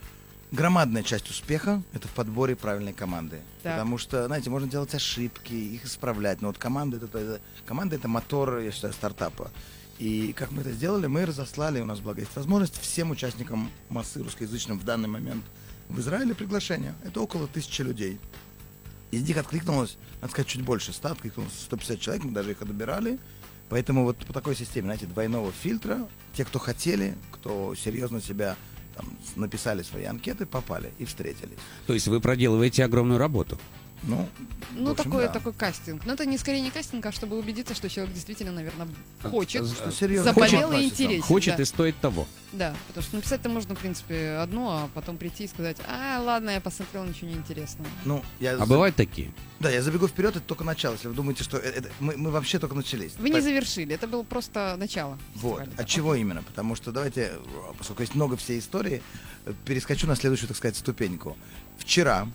громадная 0.50 1.02
часть 1.02 1.30
успеха— 1.30 1.82
это 1.92 2.08
в 2.08 2.12
подборе 2.12 2.56
правильной 2.56 2.92
команды. 2.92 3.40
Так. 3.62 3.74
Потому 3.74 3.98
что, 3.98 4.26
знаете, 4.26 4.50
можно 4.50 4.68
делать 4.68 4.94
ошибки, 4.94 5.52
их 5.52 5.84
исправлять, 5.84 6.40
но 6.40 6.48
вот 6.48 6.58
команда— 6.58 6.96
это, 6.98 7.18
это, 7.18 7.40
команда— 7.66 7.96
это 7.96 8.08
мотор, 8.08 8.58
я 8.58 8.70
считаю, 8.70 8.92
стартапа. 8.92 9.50
И 9.98 10.32
как 10.32 10.52
мы 10.52 10.60
это 10.62 10.70
сделали, 10.72 11.06
мы 11.06 11.26
разослали, 11.26 11.80
у 11.80 11.84
нас 11.84 12.00
благо 12.00 12.20
есть 12.20 12.34
возможность, 12.36 12.80
всем 12.80 13.10
участникам 13.10 13.70
массы 13.88 14.22
русскоязычным 14.22 14.78
в 14.78 14.84
данный 14.84 15.08
момент 15.08 15.44
в 15.88 15.98
Израиле 16.00 16.34
приглашение. 16.34 16.94
Это 17.04 17.20
около 17.20 17.48
тысячи 17.48 17.82
людей. 17.82 18.20
Из 19.10 19.26
них 19.26 19.36
откликнулось, 19.38 19.96
надо 20.20 20.32
сказать, 20.32 20.48
чуть 20.48 20.62
больше, 20.62 20.92
100, 20.92 21.08
откликнулось 21.08 21.52
150 21.62 22.00
человек, 22.00 22.24
мы 22.24 22.32
даже 22.32 22.52
их 22.52 22.58
добирали. 22.64 23.18
Поэтому 23.70 24.04
вот 24.04 24.18
по 24.24 24.32
такой 24.32 24.54
системе, 24.54 24.86
знаете, 24.86 25.06
двойного 25.06 25.50
фильтра, 25.52 26.06
те, 26.34 26.44
кто 26.44 26.58
хотели, 26.58 27.16
кто 27.32 27.74
серьезно 27.74 28.20
себя 28.20 28.56
там, 28.98 29.16
написали 29.36 29.82
свои 29.82 30.04
анкеты, 30.04 30.44
попали 30.44 30.90
и 30.98 31.04
встретились. 31.04 31.58
То 31.86 31.94
есть 31.94 32.08
вы 32.08 32.20
проделываете 32.20 32.84
огромную 32.84 33.18
работу. 33.18 33.58
Ну, 34.02 34.28
Ну, 34.76 34.92
общем, 34.92 35.04
такой, 35.04 35.24
да. 35.26 35.32
такой 35.32 35.52
кастинг. 35.52 36.06
Но 36.06 36.12
это 36.14 36.24
не 36.24 36.38
скорее 36.38 36.60
не 36.60 36.70
кастинг, 36.70 37.04
а 37.06 37.12
чтобы 37.12 37.38
убедиться, 37.38 37.74
что 37.74 37.88
человек 37.88 38.14
действительно, 38.14 38.52
наверное, 38.52 38.88
хочет, 39.22 39.66
Что 39.66 39.90
серьезно 39.90 40.32
заболел 40.32 40.60
и 40.70 40.74
относится. 40.74 41.02
интересен. 41.04 41.22
Хочет 41.22 41.56
да. 41.56 41.62
и 41.62 41.66
стоит 41.66 41.96
того. 42.00 42.26
Да, 42.52 42.74
потому 42.86 43.04
что 43.04 43.16
написать-то 43.16 43.48
можно, 43.48 43.74
в 43.74 43.78
принципе, 43.78 44.38
одно, 44.40 44.70
а 44.84 44.88
потом 44.94 45.18
прийти 45.18 45.44
и 45.44 45.48
сказать, 45.48 45.76
а, 45.86 46.20
ладно, 46.22 46.50
я 46.50 46.60
посмотрел, 46.60 47.04
ничего 47.04 47.28
не 47.28 47.36
интересного. 47.36 47.90
Ну, 48.04 48.22
я 48.40 48.54
А 48.56 48.66
бывают 48.66 48.96
такие? 48.96 49.32
Да, 49.60 49.68
я 49.68 49.82
забегу 49.82 50.06
вперед, 50.08 50.36
это 50.36 50.44
только 50.46 50.64
начало. 50.64 50.92
Если 50.94 51.08
вы 51.08 51.14
думаете, 51.14 51.42
что 51.44 51.58
э- 51.58 51.68
это- 51.68 51.90
мы, 52.00 52.16
мы 52.16 52.30
вообще 52.30 52.58
только 52.58 52.74
начались. 52.76 53.14
Вы 53.18 53.30
не 53.30 53.40
завершили, 53.40 53.94
это 53.94 54.06
было 54.06 54.22
просто 54.22 54.76
начало. 54.78 55.18
Вот. 55.34 55.64
От 55.76 55.86
чего 55.88 56.14
именно? 56.14 56.42
Потому 56.42 56.74
что 56.76 56.92
давайте, 56.92 57.32
э, 57.34 57.38
поскольку 57.76 58.02
есть 58.02 58.14
много 58.14 58.36
всей 58.36 58.60
истории, 58.60 59.02
э, 59.44 59.52
перескочу 59.64 60.06
на 60.06 60.14
следующую, 60.16 60.48
так 60.48 60.56
сказать, 60.56 60.76
ступеньку. 60.76 61.36
Вчера 61.76 62.28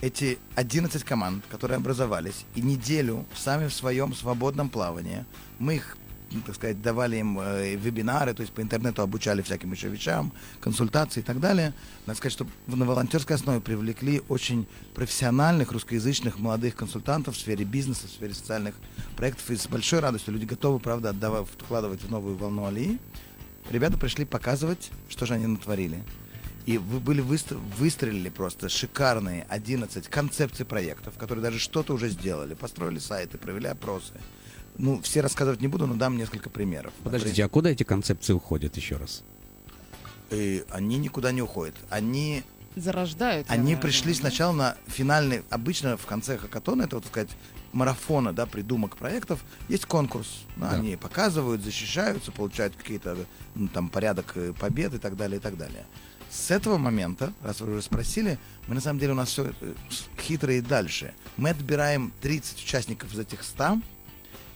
эти 0.00 0.38
11 0.54 1.04
команд, 1.04 1.44
которые 1.48 1.76
образовались, 1.76 2.44
и 2.54 2.62
неделю 2.62 3.24
сами 3.34 3.68
в 3.68 3.74
своем 3.74 4.14
свободном 4.14 4.68
плавании, 4.68 5.24
мы 5.58 5.76
их 5.76 5.96
ну, 6.32 6.40
так 6.40 6.56
сказать, 6.56 6.82
давали 6.82 7.18
им 7.18 7.38
э, 7.38 7.76
вебинары, 7.76 8.34
то 8.34 8.40
есть 8.40 8.52
по 8.52 8.60
интернету 8.60 9.02
обучали 9.02 9.42
всяким 9.42 9.72
еще 9.72 9.88
вещам, 9.88 10.32
консультации 10.60 11.20
и 11.20 11.22
так 11.22 11.38
далее. 11.38 11.72
Надо 12.04 12.16
сказать, 12.16 12.32
что 12.32 12.46
на 12.66 12.84
волонтерской 12.84 13.36
основе 13.36 13.60
привлекли 13.60 14.22
очень 14.28 14.66
профессиональных 14.94 15.70
русскоязычных 15.70 16.38
молодых 16.38 16.74
консультантов 16.74 17.36
в 17.36 17.38
сфере 17.38 17.64
бизнеса, 17.64 18.08
в 18.08 18.10
сфере 18.10 18.34
социальных 18.34 18.74
проектов. 19.16 19.48
И 19.50 19.56
с 19.56 19.68
большой 19.68 20.00
радостью 20.00 20.34
люди 20.34 20.46
готовы, 20.46 20.80
правда, 20.80 21.10
отдавать, 21.10 21.46
вкладывать 21.46 22.02
в 22.02 22.10
новую 22.10 22.36
волну 22.36 22.66
Алии. 22.66 22.98
Ребята 23.70 23.96
пришли 23.96 24.24
показывать, 24.24 24.90
что 25.08 25.26
же 25.26 25.34
они 25.34 25.46
натворили. 25.46 26.02
И 26.66 26.78
вы 26.78 26.98
были 26.98 27.22
выстр- 27.22 27.58
выстрелили 27.78 28.28
просто 28.28 28.68
шикарные 28.68 29.46
11 29.48 30.08
концепций 30.08 30.66
проектов, 30.66 31.16
которые 31.16 31.42
даже 31.42 31.60
что-то 31.60 31.94
уже 31.94 32.08
сделали, 32.08 32.54
построили 32.54 32.98
сайты, 32.98 33.38
провели 33.38 33.68
опросы. 33.68 34.12
Ну, 34.76 35.00
все 35.00 35.20
рассказывать 35.20 35.60
не 35.60 35.68
буду, 35.68 35.86
но 35.86 35.94
дам 35.94 36.16
несколько 36.16 36.50
примеров. 36.50 36.92
Подождите, 37.04 37.44
а 37.44 37.48
куда 37.48 37.70
эти 37.70 37.84
концепции 37.84 38.32
уходят 38.32 38.76
еще 38.76 38.96
раз? 38.96 39.22
И 40.30 40.64
они 40.70 40.98
никуда 40.98 41.30
не 41.30 41.40
уходят. 41.40 41.76
Они, 41.88 42.42
Зарождают. 42.74 43.46
они 43.48 43.62
наверное, 43.62 43.82
пришли 43.82 44.12
да? 44.12 44.18
сначала 44.18 44.52
на 44.52 44.76
финальный, 44.88 45.42
обычно 45.50 45.96
в 45.96 46.04
конце 46.04 46.36
хакатона, 46.36 46.82
это, 46.82 46.96
вот, 46.96 47.04
так 47.04 47.12
сказать, 47.12 47.30
марафона, 47.72 48.32
да, 48.32 48.44
придумок 48.44 48.96
проектов, 48.96 49.44
есть 49.68 49.86
конкурс. 49.86 50.40
Да, 50.56 50.70
Да. 50.72 50.76
Они 50.78 50.96
показывают, 50.96 51.62
защищаются, 51.62 52.32
получают 52.32 52.74
какие-то, 52.74 53.16
ну, 53.54 53.68
там, 53.68 53.88
порядок 53.88 54.32
э, 54.34 54.52
побед 54.52 54.94
и 54.94 54.98
так 54.98 55.16
далее, 55.16 55.38
и 55.38 55.40
так 55.40 55.56
далее. 55.56 55.86
С 56.30 56.50
этого 56.50 56.76
момента, 56.76 57.32
раз 57.42 57.60
вы 57.60 57.72
уже 57.72 57.82
спросили, 57.82 58.38
мы 58.66 58.74
на 58.74 58.80
самом 58.80 58.98
деле 58.98 59.12
у 59.12 59.16
нас 59.16 59.28
все 59.30 59.52
хитро 60.20 60.52
и 60.54 60.60
дальше. 60.60 61.14
Мы 61.36 61.50
отбираем 61.50 62.12
30 62.20 62.62
участников 62.62 63.12
из 63.14 63.18
этих 63.18 63.42
100 63.42 63.80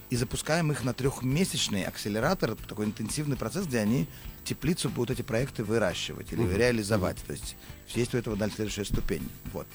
и 0.09 0.15
запускаем 0.15 0.71
их 0.71 0.83
на 0.83 0.93
трехмесячный 0.93 1.83
акселератор, 1.83 2.55
такой 2.67 2.85
интенсивный 2.85 3.37
процесс, 3.37 3.65
где 3.65 3.79
они 3.79 4.07
теплицу 4.43 4.89
будут 4.89 5.11
эти 5.11 5.21
проекты 5.21 5.63
выращивать 5.63 6.33
или 6.33 6.41
Мгм. 6.41 6.55
реализовать. 6.57 7.17
То 7.25 7.33
есть 7.33 7.55
есть 7.95 8.13
у 8.13 8.17
этого 8.17 8.35
дальше 8.35 8.57
следующая 8.57 8.85
ступень. 8.85 9.27
Вот. 9.53 9.67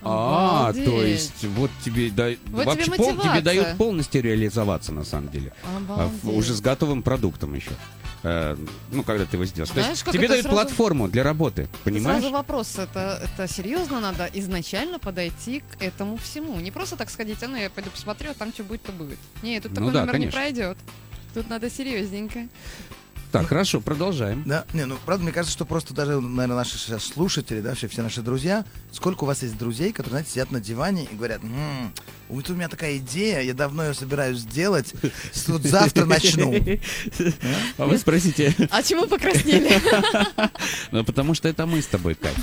А, 0.00 0.68
Обалдеть. 0.68 0.84
то 0.84 1.02
есть 1.02 1.44
вот 1.44 1.70
тебе 1.84 2.08
да- 2.10 2.30
Вот 2.52 2.66
вообще 2.66 2.84
тебе 2.84 2.96
пол- 2.96 3.16
тебе 3.20 3.40
дают 3.40 3.76
полностью 3.76 4.22
реализоваться 4.22 4.92
на 4.92 5.02
самом 5.04 5.28
деле. 5.30 5.52
А 5.64 5.76
Обалдеть. 5.78 6.24
уже 6.24 6.54
с 6.54 6.60
готовым 6.60 7.02
продуктом 7.02 7.54
еще. 7.54 7.72
Э, 8.22 8.56
ну, 8.90 9.02
когда 9.04 9.24
ты 9.26 9.36
его 9.36 9.44
сделаешь. 9.44 9.72
Знаешь, 9.72 9.90
есть 9.90 10.04
тебе 10.10 10.26
дают 10.28 10.42
сразу- 10.42 10.56
платформу 10.56 11.08
для 11.08 11.22
работы, 11.22 11.68
понимаешь? 11.84 12.20
Сразу 12.20 12.32
вопрос, 12.34 12.76
это, 12.78 13.22
это 13.22 13.46
серьезно 13.46 14.00
надо 14.00 14.28
изначально 14.34 14.98
подойти 14.98 15.60
к 15.60 15.80
этому 15.82 16.16
всему. 16.16 16.58
Не 16.58 16.70
просто 16.70 16.96
так 16.96 17.10
сходить, 17.10 17.42
а 17.42 17.48
ну 17.48 17.56
я 17.56 17.70
пойду 17.70 17.90
посмотрю, 17.90 18.32
а 18.32 18.34
там 18.34 18.52
что 18.52 18.64
будет, 18.64 18.82
то 18.82 18.92
будет. 18.92 19.18
Нет, 19.42 19.62
тут 19.62 19.72
Ну 19.72 19.76
такой 19.76 19.92
да, 19.92 20.00
номер 20.00 20.12
конечно. 20.12 20.36
не 20.38 20.42
пройдет. 20.42 20.78
Тут 21.34 21.48
надо 21.48 21.70
серьезненько. 21.70 22.48
Так, 23.30 23.46
хорошо, 23.48 23.80
продолжаем. 23.80 24.42
Да, 24.46 24.64
не, 24.72 24.86
ну, 24.86 24.96
правда, 25.04 25.22
мне 25.24 25.32
кажется, 25.32 25.52
что 25.52 25.66
просто 25.66 25.92
даже, 25.92 26.18
наверное, 26.20 26.56
наши 26.56 26.78
сейчас 26.78 27.04
слушатели, 27.04 27.60
да, 27.60 27.70
вообще 27.70 27.86
все 27.86 28.02
наши 28.02 28.22
друзья, 28.22 28.64
сколько 28.90 29.24
у 29.24 29.26
вас 29.26 29.42
есть 29.42 29.58
друзей, 29.58 29.92
которые, 29.92 30.10
знаете, 30.12 30.30
сидят 30.30 30.50
на 30.50 30.60
диване 30.60 31.04
и 31.04 31.14
говорят, 31.14 31.42
«М, 31.44 31.92
вот 32.30 32.48
у 32.48 32.54
меня 32.54 32.68
такая 32.68 32.96
идея, 32.98 33.40
я 33.42 33.52
давно 33.52 33.84
ее 33.86 33.92
собираюсь 33.94 34.38
сделать, 34.38 34.94
вот 35.46 35.62
завтра 35.62 36.06
начну. 36.06 36.54
А 37.76 37.86
вы 37.86 37.98
спросите, 37.98 38.54
А 38.70 38.82
чему 38.82 39.06
покраснели? 39.06 39.78
ну 40.90 41.04
потому 41.04 41.34
что 41.34 41.48
это 41.48 41.66
мы 41.66 41.82
с 41.82 41.86
тобой, 41.86 42.14
Кать. 42.14 42.34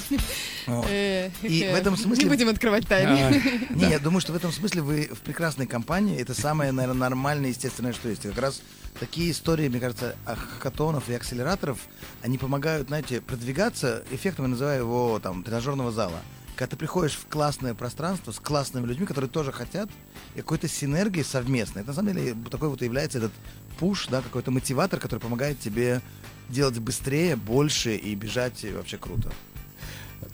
Э, 0.68 1.30
И 1.42 1.62
в 1.72 1.76
этом 1.76 1.98
смысле- 1.98 2.24
Не 2.26 2.30
будем 2.30 2.50
открывать 2.50 2.86
А, 2.86 2.88
тайны. 2.88 3.60
Не, 3.72 3.90
я 3.90 4.00
думаю, 4.00 4.22
что 4.22 4.34
в 4.34 4.36
этом 4.36 4.52
смысле 4.52 4.82
вы 4.82 5.10
в 5.12 5.20
прекрасной 5.22 5.66
компании. 5.68 6.20
Это 6.20 6.34
самое, 6.40 6.72
наверное, 6.72 7.00
нормальное, 7.10 7.50
естественное, 7.50 7.94
что 7.94 8.10
есть. 8.10 8.24
Как 8.24 8.38
раз 8.38 8.62
такие 9.00 9.32
истории, 9.32 9.68
мне 9.68 9.80
кажется, 9.80 10.16
а, 10.26 10.36
хакатонов 10.76 11.10
и 11.10 11.14
акселераторов, 11.14 11.80
они 12.22 12.38
помогают, 12.38 12.90
знаете, 12.90 13.22
продвигаться. 13.22 14.04
Эффектом 14.12 14.46
я 14.46 14.50
называю 14.50 14.82
его 14.82 15.20
там 15.20 15.44
тренажерного 15.44 15.92
зала. 15.92 16.20
Когда 16.56 16.72
ты 16.72 16.78
приходишь 16.78 17.14
в 17.14 17.28
классное 17.28 17.74
пространство 17.74 18.32
с 18.32 18.40
классными 18.40 18.86
людьми, 18.86 19.06
которые 19.06 19.30
тоже 19.30 19.52
хотят, 19.52 19.90
и 20.36 20.40
какой-то 20.40 20.68
синергии 20.68 21.24
совместной. 21.24 21.82
Это 21.82 21.90
на 21.90 21.96
самом 21.96 22.14
деле 22.14 22.36
такой 22.50 22.70
вот 22.70 22.82
и 22.82 22.86
является 22.86 23.20
этот 23.20 23.32
пуш, 23.80 24.08
да, 24.08 24.22
какой-то 24.22 24.52
мотиватор, 24.52 25.00
который 25.00 25.20
помогает 25.20 25.60
тебе 25.60 26.02
делать 26.50 26.80
быстрее, 26.80 27.36
больше 27.36 27.96
и 27.96 28.16
бежать 28.16 28.66
вообще 28.74 28.98
круто. 28.98 29.32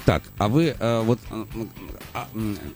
Так, 0.05 0.23
а 0.37 0.47
вы 0.47 0.75
э, 0.77 1.01
вот, 1.01 1.19
э, 1.29 1.45
м, 1.53 1.69
а, 2.13 2.27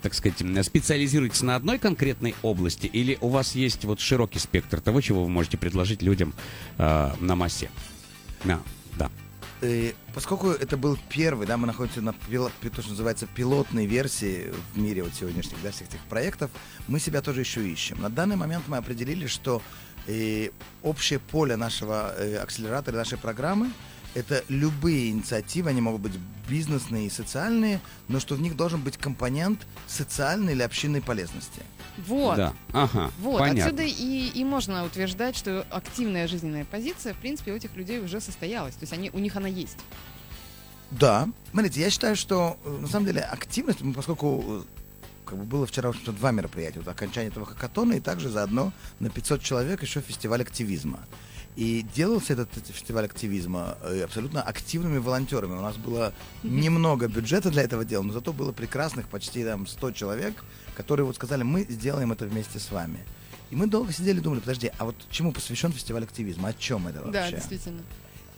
так 0.02 0.14
сказать, 0.14 0.38
специализируетесь 0.64 1.42
на 1.42 1.56
одной 1.56 1.78
конкретной 1.78 2.34
области 2.42 2.86
или 2.86 3.18
у 3.20 3.28
вас 3.28 3.54
есть 3.54 3.84
вот 3.84 4.00
широкий 4.00 4.38
спектр 4.38 4.80
того, 4.80 5.00
чего 5.00 5.24
вы 5.24 5.28
можете 5.28 5.56
предложить 5.56 6.02
людям 6.02 6.34
э, 6.78 7.12
на 7.18 7.34
массе? 7.34 7.68
Да, 8.44 8.60
да. 8.96 9.10
Э, 9.60 9.92
поскольку 10.14 10.50
это 10.50 10.76
был 10.76 10.96
первый, 11.08 11.46
да, 11.46 11.56
мы 11.56 11.66
находимся 11.66 12.00
на 12.00 12.12
пилот, 12.12 12.52
то, 12.60 12.80
что 12.80 12.90
называется 12.90 13.26
пилотной 13.26 13.86
версии 13.86 14.52
в 14.72 14.78
мире 14.78 15.02
вот 15.02 15.12
сегодняшних, 15.14 15.60
да, 15.62 15.72
всех 15.72 15.88
этих 15.88 16.00
проектов, 16.08 16.50
мы 16.86 17.00
себя 17.00 17.22
тоже 17.22 17.40
еще 17.40 17.66
ищем. 17.68 18.00
На 18.00 18.08
данный 18.08 18.36
момент 18.36 18.64
мы 18.68 18.76
определили, 18.76 19.26
что 19.26 19.62
э, 20.06 20.50
общее 20.82 21.18
поле 21.18 21.56
нашего 21.56 22.14
э, 22.16 22.36
акселератора, 22.36 22.96
нашей 22.96 23.18
программы, 23.18 23.72
это 24.16 24.42
любые 24.48 25.10
инициативы, 25.10 25.68
они 25.70 25.82
могут 25.82 26.00
быть 26.00 26.12
бизнесные 26.48 27.06
и 27.06 27.10
социальные, 27.10 27.80
но 28.08 28.18
что 28.18 28.34
в 28.34 28.40
них 28.40 28.56
должен 28.56 28.80
быть 28.80 28.96
компонент 28.96 29.66
социальной 29.86 30.54
или 30.54 30.62
общинной 30.62 31.02
полезности. 31.02 31.60
Вот. 31.98 32.36
Да, 32.36 32.54
ага, 32.72 33.10
Вот, 33.20 33.38
понятно. 33.38 33.64
отсюда 33.66 33.82
и, 33.82 34.28
и 34.34 34.44
можно 34.44 34.84
утверждать, 34.86 35.36
что 35.36 35.66
активная 35.70 36.28
жизненная 36.28 36.64
позиция, 36.64 37.12
в 37.12 37.18
принципе, 37.18 37.52
у 37.52 37.56
этих 37.56 37.76
людей 37.76 38.00
уже 38.00 38.20
состоялась. 38.20 38.74
То 38.74 38.84
есть 38.84 38.92
они, 38.94 39.10
у 39.10 39.18
них 39.18 39.36
она 39.36 39.48
есть. 39.48 39.76
Да. 40.90 41.28
Смотрите, 41.50 41.80
я 41.80 41.90
считаю, 41.90 42.16
что 42.16 42.58
э, 42.64 42.78
на 42.80 42.88
самом 42.88 43.06
деле 43.06 43.20
активность, 43.20 43.80
поскольку 43.94 44.44
э, 44.46 44.62
как 45.26 45.38
бы 45.38 45.44
было 45.44 45.66
вчера 45.66 45.88
в 45.88 45.90
общем-то, 45.90 46.12
два 46.12 46.30
мероприятия, 46.30 46.78
вот 46.78 46.88
окончание 46.88 47.30
этого 47.30 47.44
хакатона 47.44 47.94
и 47.94 48.00
также 48.00 48.30
заодно 48.30 48.72
на 48.98 49.10
500 49.10 49.42
человек 49.42 49.82
еще 49.82 50.00
фестиваль 50.00 50.40
активизма. 50.40 51.00
И 51.56 51.86
делался 51.94 52.34
этот, 52.34 52.50
фестиваль 52.52 53.06
активизма 53.06 53.78
э, 53.82 54.02
абсолютно 54.04 54.42
активными 54.42 54.98
волонтерами. 54.98 55.54
У 55.54 55.62
нас 55.62 55.76
было 55.76 56.12
немного 56.42 57.08
бюджета 57.08 57.50
для 57.50 57.62
этого 57.62 57.84
дела, 57.84 58.02
но 58.02 58.12
зато 58.12 58.34
было 58.34 58.52
прекрасных 58.52 59.08
почти 59.08 59.42
там 59.42 59.66
100 59.66 59.92
человек, 59.92 60.44
которые 60.76 61.06
вот 61.06 61.16
сказали, 61.16 61.42
мы 61.42 61.62
сделаем 61.62 62.12
это 62.12 62.26
вместе 62.26 62.58
с 62.58 62.70
вами. 62.70 62.98
И 63.50 63.56
мы 63.56 63.68
долго 63.68 63.90
сидели 63.90 64.18
и 64.18 64.20
думали, 64.20 64.40
подожди, 64.40 64.70
а 64.76 64.84
вот 64.84 64.96
чему 65.10 65.32
посвящен 65.32 65.72
фестиваль 65.72 66.04
активизма? 66.04 66.48
О 66.48 66.52
чем 66.52 66.88
это 66.88 66.98
вообще? 66.98 67.12
Да, 67.12 67.30
действительно. 67.30 67.82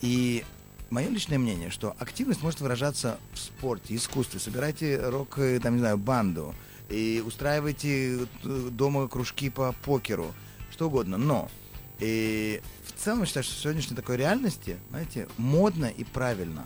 И 0.01 0.45
мое 0.91 1.09
личное 1.09 1.39
мнение, 1.39 1.71
что 1.71 1.97
активность 1.99 2.43
может 2.43 2.61
выражаться 2.61 3.19
в 3.33 3.39
спорте, 3.39 3.97
искусстве. 3.97 4.39
Собирайте 4.39 4.97
рок, 4.97 5.39
там, 5.63 5.75
не 5.75 5.81
знаю, 5.81 5.99
банду, 5.99 6.55
и 6.89 7.23
устраивайте 7.27 8.29
э, 8.45 8.69
дома 8.71 9.09
кружки 9.09 9.51
по 9.51 9.75
покеру, 9.85 10.33
что 10.71 10.87
угодно. 10.87 11.19
Но 11.19 11.51
и 11.99 12.61
в 12.85 13.03
целом 13.03 13.21
я 13.21 13.27
считаю, 13.27 13.45
что 13.45 13.55
в 13.55 13.59
сегодняшней 13.59 13.97
такой 13.97 14.17
реальности, 14.17 14.77
знаете, 14.91 15.29
модно 15.37 15.87
и 15.87 16.05
правильно 16.05 16.65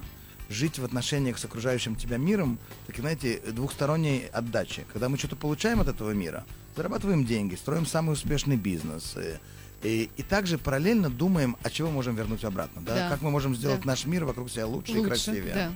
жить 0.48 0.78
в 0.78 0.84
отношениях 0.84 1.38
с 1.38 1.44
окружающим 1.44 1.96
тебя 1.96 2.18
миром, 2.18 2.58
таки, 2.86 3.00
знаете, 3.00 3.40
двухсторонней 3.52 4.26
отдачи. 4.32 4.84
Когда 4.92 5.08
мы 5.08 5.16
что-то 5.16 5.36
получаем 5.36 5.80
от 5.80 5.88
этого 5.88 6.10
мира, 6.10 6.44
зарабатываем 6.76 7.24
деньги, 7.24 7.54
строим 7.54 7.86
самый 7.86 8.12
успешный 8.12 8.56
бизнес, 8.56 9.14
э, 9.16 9.38
и, 9.82 10.10
и 10.16 10.22
также 10.22 10.58
параллельно 10.58 11.08
думаем, 11.10 11.56
а 11.62 11.70
чего 11.70 11.90
можем 11.90 12.14
вернуть 12.14 12.44
обратно, 12.44 12.82
да? 12.82 12.94
Да. 12.94 13.08
Как 13.08 13.22
мы 13.22 13.30
можем 13.30 13.56
сделать 13.56 13.80
Да. 13.80 13.86
наш 13.86 14.04
мир 14.04 14.24
вокруг 14.26 14.50
себя 14.50 14.66
лучше, 14.66 14.92
и 14.92 14.96
Лучше, 14.98 15.08
красивее. 15.08 15.54
да. 15.54 15.72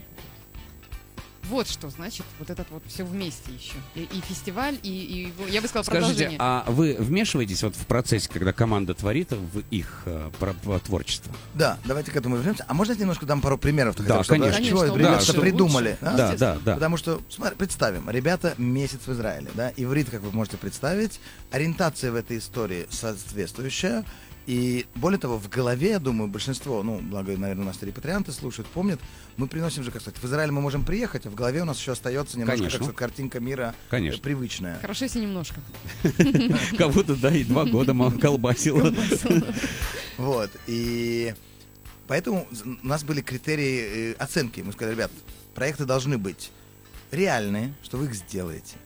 Вот 1.49 1.69
что 1.69 1.91
значит 1.91 2.25
вот 2.39 2.51
этот 2.51 2.67
вот 2.71 2.83
все 2.87 3.05
вместе 3.05 3.53
еще. 3.53 3.75
И, 3.95 4.03
и 4.03 4.21
фестиваль, 4.21 4.79
и, 4.83 5.33
и, 5.39 5.51
я 5.53 5.61
бы 5.61 5.69
сказала, 5.69 5.85
Скажите, 5.85 6.07
продолжение. 6.09 6.39
а 6.41 6.65
вы 6.69 6.97
вмешиваетесь 6.99 7.63
вот 7.63 7.77
в 7.77 7.87
процессе, 7.87 8.29
когда 8.33 8.53
команда 8.53 8.95
творит 8.95 9.31
в 9.33 9.61
их 9.71 10.03
э, 10.07 10.31
про- 10.41 10.55
про- 10.55 10.79
творчество? 10.81 11.33
Да, 11.55 11.79
давайте 11.85 12.11
к 12.11 12.17
этому 12.17 12.37
вернемся. 12.37 12.65
А 12.67 12.75
можно 12.75 12.93
я 12.93 12.99
немножко 12.99 13.27
дам 13.27 13.41
пару 13.41 13.59
примеров? 13.59 13.97
Да, 13.97 14.03
хотя 14.03 14.19
бы, 14.19 14.25
чтобы- 14.25 14.41
конечно. 14.41 14.65
Чего 14.65 14.81
Конечно, 14.81 14.99
ребята 14.99 15.19
лучше, 15.21 15.41
придумали? 15.41 15.89
лучше. 15.91 15.99
Да, 16.01 16.11
естественно. 16.25 16.55
да, 16.55 16.61
да. 16.65 16.75
Потому 16.75 16.97
что, 16.97 17.21
смотри, 17.29 17.57
представим, 17.57 18.11
ребята 18.11 18.55
месяц 18.59 19.01
в 19.07 19.13
Израиле, 19.13 19.49
да, 19.55 19.73
иврит, 19.77 20.11
как 20.11 20.23
вы 20.23 20.33
можете 20.33 20.57
представить, 20.57 21.21
ориентация 21.51 22.11
в 22.11 22.17
этой 22.17 22.39
истории 22.39 22.87
соответствующая, 22.91 24.05
и 24.47 24.87
более 24.95 25.19
того, 25.19 25.39
в 25.39 25.49
голове, 25.49 25.91
я 25.91 25.99
думаю, 25.99 26.29
большинство, 26.29 26.85
ну, 26.85 27.01
благо, 27.01 27.37
наверное, 27.37 27.65
у 27.65 27.67
нас 27.67 27.83
репатрианты 27.83 28.31
слушают, 28.31 28.69
помнят, 28.69 29.01
мы 29.37 29.49
приносим 29.49 29.83
же, 29.83 29.91
как 29.91 30.03
сказать, 30.03 30.21
в 30.23 30.25
Израиль 30.27 30.53
мы 30.53 30.61
можем 30.61 30.85
приехать, 30.85 31.27
а 31.27 31.31
в 31.31 31.35
голове 31.35 31.63
у 31.63 31.65
нас 31.65 31.79
еще 31.79 31.93
остается 31.93 32.39
немножко, 32.39 32.59
Конечно. 32.59 32.79
как 32.79 32.85
сказать, 32.85 32.97
картинка 32.97 33.41
мира 33.41 33.75
э, 33.77 33.91
Конечно. 33.91 34.23
привычная. 34.23 34.79
Хорошо, 34.79 35.07
если 35.07 35.21
немножко. 35.21 35.61
Кого-то, 36.79 37.17
да, 37.17 37.35
и 37.35 37.43
два 37.43 37.65
года 37.65 37.93
мало 37.93 38.13
колбасило. 38.13 38.95
Вот, 40.17 40.51
и 40.69 41.35
поэтому 42.07 42.47
у 42.83 42.87
нас 42.87 43.03
были 43.03 43.23
критерии 43.23 44.13
э, 44.13 44.15
оценки. 44.15 44.61
Мы 44.61 44.73
сказали, 44.73 44.95
ребят, 44.95 45.11
проекты 45.57 45.87
должны 45.87 46.19
быть 46.19 46.53
реальные, 47.11 47.75
что 47.83 47.97
вы 47.97 48.07
их 48.07 48.15
сделаете, 48.15 48.77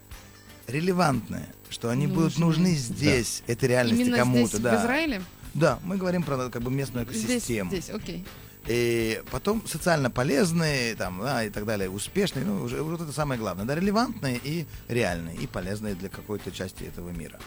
релевантные, 0.67 1.47
что 1.69 1.91
они 1.91 2.07
будут 2.07 2.39
нужны 2.39 2.75
здесь, 2.75 3.43
этой 3.47 3.69
реальности 3.69 4.03
Именно 4.03 4.17
кому-то. 4.17 4.47
здесь, 4.47 4.61
да. 4.61 4.79
в 4.79 4.81
Израиле? 4.83 5.23
Да, 5.55 5.79
мы 5.83 5.97
говорим 5.97 6.23
про 6.23 6.49
как 6.49 6.63
бы 6.63 6.71
местную 6.71 7.07
Здесь, 7.07 7.25
экосистему. 7.25 7.71
здесь, 7.71 7.91
окей. 7.91 8.25
И 8.67 9.23
потом 9.31 9.67
социально 9.67 10.11
полезные, 10.11 10.95
там, 10.95 11.21
да, 11.21 11.45
и 11.45 11.51
так 11.51 11.65
далее, 11.65 11.89
успешные, 11.89 12.45
ну, 12.45 12.63
уже, 12.63 12.83
вот 12.83 13.01
это 13.01 13.11
самое 13.11 13.41
главное, 13.41 13.65
да, 13.65 13.75
релевантные 13.75 14.39
и 14.43 14.67
реальные, 14.89 15.37
и 15.37 15.47
полезные 15.47 15.95
для 15.95 16.09
какой-то 16.09 16.53
части 16.53 16.85
этого 16.85 17.11
мира. 17.11 17.41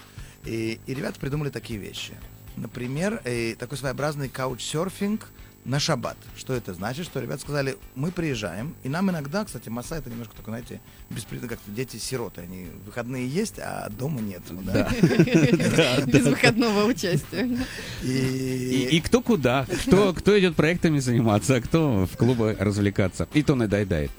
И, 0.43 0.79
и 0.85 0.93
ребята 0.93 1.19
придумали 1.19 1.49
такие 1.49 1.79
вещи. 1.79 2.13
Например, 2.57 3.21
э, 3.25 3.55
такой 3.55 3.77
своеобразный 3.77 4.27
каучсерфинг 4.27 5.27
на 5.65 5.79
шаббат. 5.79 6.17
Что 6.35 6.53
это 6.53 6.73
значит? 6.73 7.05
Что 7.05 7.19
ребята 7.19 7.41
сказали, 7.41 7.77
мы 7.95 8.11
приезжаем, 8.11 8.75
и 8.83 8.89
нам 8.89 9.09
иногда, 9.09 9.45
кстати, 9.45 9.69
масса 9.69 9.95
это 9.95 10.09
немножко 10.09 10.35
такой, 10.35 10.51
знаете, 10.51 10.81
беспредельно, 11.09 11.49
как 11.49 11.59
дети-сироты, 11.67 12.41
они 12.41 12.67
выходные 12.85 13.27
есть, 13.27 13.59
а 13.59 13.89
дома 13.89 14.21
нет. 14.21 14.41
Да. 14.49 14.89
Без 16.05 16.25
выходного 16.25 16.85
участия. 16.85 17.49
И, 18.03 18.07
И, 18.07 18.97
и 18.97 19.01
кто 19.01 19.21
куда, 19.21 19.65
кто, 19.87 20.13
кто 20.13 20.37
идет 20.39 20.55
проектами 20.55 20.99
заниматься, 20.99 21.55
а 21.55 21.61
кто 21.61 22.05
в 22.05 22.17
клубы 22.17 22.55
развлекаться. 22.59 23.27
И 23.33 23.43
то 23.43 23.55
надоедает. 23.55 24.11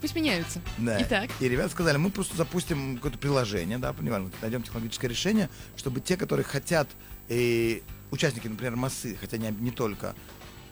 Пусть 0.00 0.14
меняются. 0.14 0.60
Да. 0.78 1.00
Итак. 1.00 1.30
И 1.40 1.48
ребята 1.48 1.70
сказали, 1.70 1.96
мы 1.96 2.10
просто 2.10 2.36
запустим 2.36 2.96
какое-то 2.96 3.18
приложение, 3.18 3.78
да, 3.78 3.92
понимаем, 3.92 4.30
найдем 4.42 4.62
технологическое 4.62 5.08
решение, 5.08 5.48
чтобы 5.76 6.00
те, 6.00 6.16
которые 6.16 6.44
хотят, 6.44 6.88
э, 7.28 7.80
участники, 8.10 8.46
например, 8.46 8.76
массы, 8.76 9.16
хотя 9.20 9.38
не, 9.38 9.50
не 9.50 9.70
только, 9.70 10.14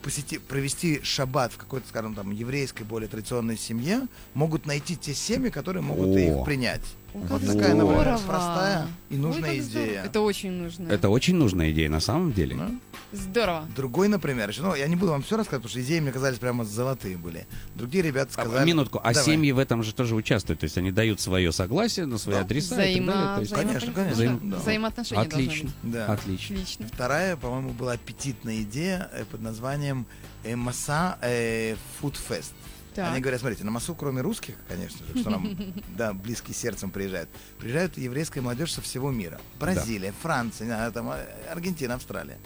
посети, 0.03 0.37
провести 0.37 1.01
шаббат 1.03 1.53
в 1.53 1.57
какой-то, 1.57 1.87
скажем, 1.87 2.13
там, 2.13 2.31
еврейской, 2.31 2.83
более 2.83 3.07
традиционной 3.07 3.57
семье, 3.57 4.07
могут 4.33 4.65
найти 4.65 4.95
те 4.95 5.13
семьи, 5.13 5.49
которые 5.49 5.81
могут 5.81 6.15
О. 6.15 6.19
их 6.19 6.45
принять. 6.45 6.83
Вот 7.13 7.27
как 7.29 7.41
такая, 7.47 7.73
здорово. 7.75 8.19
простая 8.27 8.87
и 9.09 9.13
Ой, 9.15 9.19
нужная 9.19 9.55
как 9.55 9.63
здорово. 9.63 9.87
идея. 9.87 10.03
Это 10.03 10.21
очень 10.21 10.51
нужно. 10.51 10.89
Это 10.91 11.09
очень 11.09 11.35
нужная 11.35 11.71
идея 11.71 11.89
на 11.89 11.99
самом 11.99 12.33
деле. 12.33 12.55
Да. 12.55 12.71
Здорово. 13.11 13.67
Другой, 13.75 14.07
например, 14.07 14.49
еще, 14.49 14.63
ну, 14.63 14.73
я 14.73 14.87
не 14.87 14.95
буду 14.95 15.11
вам 15.11 15.21
все 15.21 15.37
рассказывать, 15.37 15.63
потому 15.65 15.69
что 15.69 15.81
идеи 15.87 15.99
мне 15.99 16.11
казались 16.11 16.39
прямо 16.39 16.65
золотые 16.65 17.15
были. 17.17 17.45
Другие 17.75 18.03
ребята 18.03 18.31
А, 18.35 18.41
сказали... 18.41 18.65
Минутку, 18.65 18.99
а 19.03 19.13
Давай. 19.13 19.23
семьи 19.23 19.51
в 19.51 19.59
этом 19.59 19.83
же 19.83 19.93
тоже 19.93 20.15
участвуют, 20.15 20.61
то 20.61 20.63
есть 20.63 20.77
они 20.79 20.91
дают 20.91 21.19
свое 21.21 21.51
согласие 21.51 22.07
на 22.07 22.17
свои 22.17 22.35
Да. 22.37 22.41
адреса 22.41 22.83
и 22.83 22.95
так 22.95 23.05
далее. 23.05 23.05
Взаимо... 23.05 23.35
то 23.35 23.41
есть- 23.41 23.53
Конечно, 23.53 23.77
взаимопон- 23.91 23.93
конечно, 23.93 24.15
взаим- 24.15 24.49
да. 24.49 24.57
Взаимоотношения 24.57 25.21
Отлично, 25.21 25.69
должны 25.83 25.91
Да. 26.07 26.13
отлично. 26.13 26.55
Отлично. 26.55 26.87
Вторая, 26.91 27.35
по-моему, 27.37 27.69
была 27.73 27.91
аппетитная 27.93 28.61
идея 28.63 29.09
э, 29.13 29.25
под 29.29 29.41
названием 29.41 30.07
э, 30.43 30.55
Маса 30.55 31.19
э, 31.21 31.75
Food 32.01 32.15
Fest. 32.27 32.53
Так. 32.93 33.11
Они 33.11 33.21
говорят, 33.21 33.41
смотрите, 33.41 33.63
на 33.63 33.71
массу, 33.71 33.95
кроме 33.95 34.21
русских, 34.21 34.55
конечно 34.67 35.05
же, 35.07 35.19
что 35.19 35.31
нам, 35.31 35.57
да, 35.97 36.13
близкие 36.13 36.53
сердцем 36.53 36.91
приезжают, 36.91 37.29
приезжают 37.57 37.97
еврейская 37.97 38.41
молодежь 38.41 38.71
со 38.71 38.81
всего 38.81 39.11
мира. 39.11 39.41
Бразилия, 39.59 40.13
Франция, 40.21 40.65
не 40.65 40.73
знаю, 40.73 40.91
там, 40.91 41.09
э, 41.09 41.25
Аргентина, 41.49 41.95
Австралия. 41.95 42.37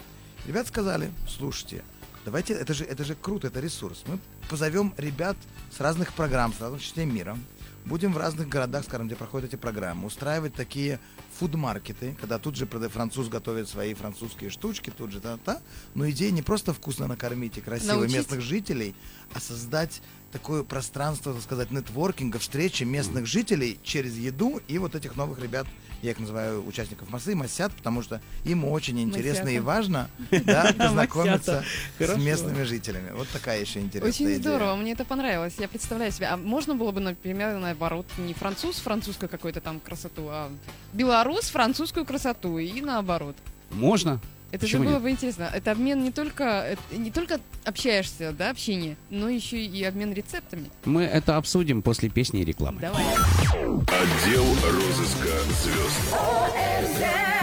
Ребята 0.46 0.68
сказали, 0.68 1.10
слушайте, 1.28 1.84
давайте, 2.24 2.54
это 2.54 2.72
же, 2.72 2.84
это 2.84 3.04
же 3.04 3.14
круто, 3.14 3.48
это 3.48 3.60
ресурс. 3.60 4.04
Мы 4.06 4.18
позовем 4.48 4.94
ребят 4.96 5.36
с 5.70 5.80
разных 5.80 6.14
программ, 6.14 6.54
с 6.54 6.60
разных 6.60 6.80
частей 6.80 7.04
мира, 7.04 7.36
будем 7.84 8.12
в 8.12 8.18
разных 8.18 8.48
городах, 8.48 8.84
скажем, 8.84 9.06
где 9.06 9.16
проходят 9.16 9.50
эти 9.50 9.56
программы, 9.56 10.06
устраивать 10.06 10.54
такие 10.54 10.98
фуд-маркеты, 11.38 12.16
когда 12.20 12.38
тут 12.38 12.56
же 12.56 12.66
француз 12.66 13.28
готовит 13.28 13.68
свои 13.68 13.94
французские 13.94 14.50
штучки, 14.50 14.90
тут 14.90 15.12
же 15.12 15.20
та-та. 15.20 15.60
Но 15.94 16.08
идея 16.10 16.30
не 16.30 16.42
просто 16.42 16.72
вкусно 16.72 17.06
накормить 17.06 17.58
и 17.58 17.60
красиво 17.60 17.94
Научить. 17.94 18.16
местных 18.16 18.40
жителей, 18.40 18.94
а 19.32 19.40
создать 19.40 20.02
такое 20.32 20.62
пространство, 20.62 21.32
так 21.32 21.42
сказать, 21.42 21.70
нетворкинга, 21.70 22.38
встречи 22.38 22.84
местных 22.84 23.26
жителей 23.26 23.78
через 23.82 24.16
еду 24.16 24.60
и 24.68 24.78
вот 24.78 24.94
этих 24.94 25.16
новых 25.16 25.40
ребят, 25.40 25.66
я 26.02 26.12
их 26.12 26.18
называю 26.20 26.64
участников 26.66 27.10
массы, 27.10 27.34
массят, 27.34 27.72
потому 27.72 28.02
что 28.02 28.20
им 28.44 28.64
очень 28.64 29.00
интересно 29.00 29.48
и 29.48 29.58
Массята. 29.58 29.64
важно 29.66 30.10
да, 30.44 30.72
познакомиться 30.78 31.64
с 31.98 32.16
местными 32.16 32.62
жителями. 32.62 33.10
Вот 33.14 33.28
такая 33.30 33.60
еще 33.60 33.80
интересная 33.80 34.10
Очень 34.12 34.26
идея. 34.26 34.38
здорово, 34.38 34.76
мне 34.76 34.92
это 34.92 35.04
понравилось. 35.04 35.54
Я 35.58 35.66
представляю 35.66 36.12
себе. 36.12 36.26
А 36.26 36.36
можно 36.36 36.74
было 36.76 36.92
бы, 36.92 37.00
например, 37.00 37.56
наоборот, 37.58 38.06
не 38.18 38.34
француз, 38.34 38.76
французскую 38.76 39.28
какую-то 39.28 39.60
там 39.60 39.80
красоту, 39.80 40.28
а 40.28 40.50
белорус, 40.92 41.27
французскую 41.36 42.04
красоту 42.04 42.58
и 42.58 42.80
наоборот. 42.80 43.36
Можно? 43.70 44.20
Это 44.50 44.60
Почему 44.64 44.84
же 44.84 44.88
было 44.88 44.94
нет? 44.94 45.02
бы 45.02 45.10
интересно. 45.10 45.50
Это 45.52 45.72
обмен 45.72 46.02
не 46.02 46.10
только, 46.10 46.44
это 46.44 46.80
не 46.96 47.10
только 47.10 47.38
общаешься, 47.66 48.32
да, 48.32 48.48
общение, 48.50 48.96
но 49.10 49.28
еще 49.28 49.62
и 49.62 49.84
обмен 49.84 50.12
рецептами. 50.14 50.70
Мы 50.86 51.02
это 51.02 51.36
обсудим 51.36 51.82
после 51.82 52.08
песни 52.08 52.40
и 52.40 52.44
рекламы. 52.44 52.80
Давай. 52.80 53.04
Отдел 53.04 54.46
розыска 54.72 55.28
звезд. 55.50 56.14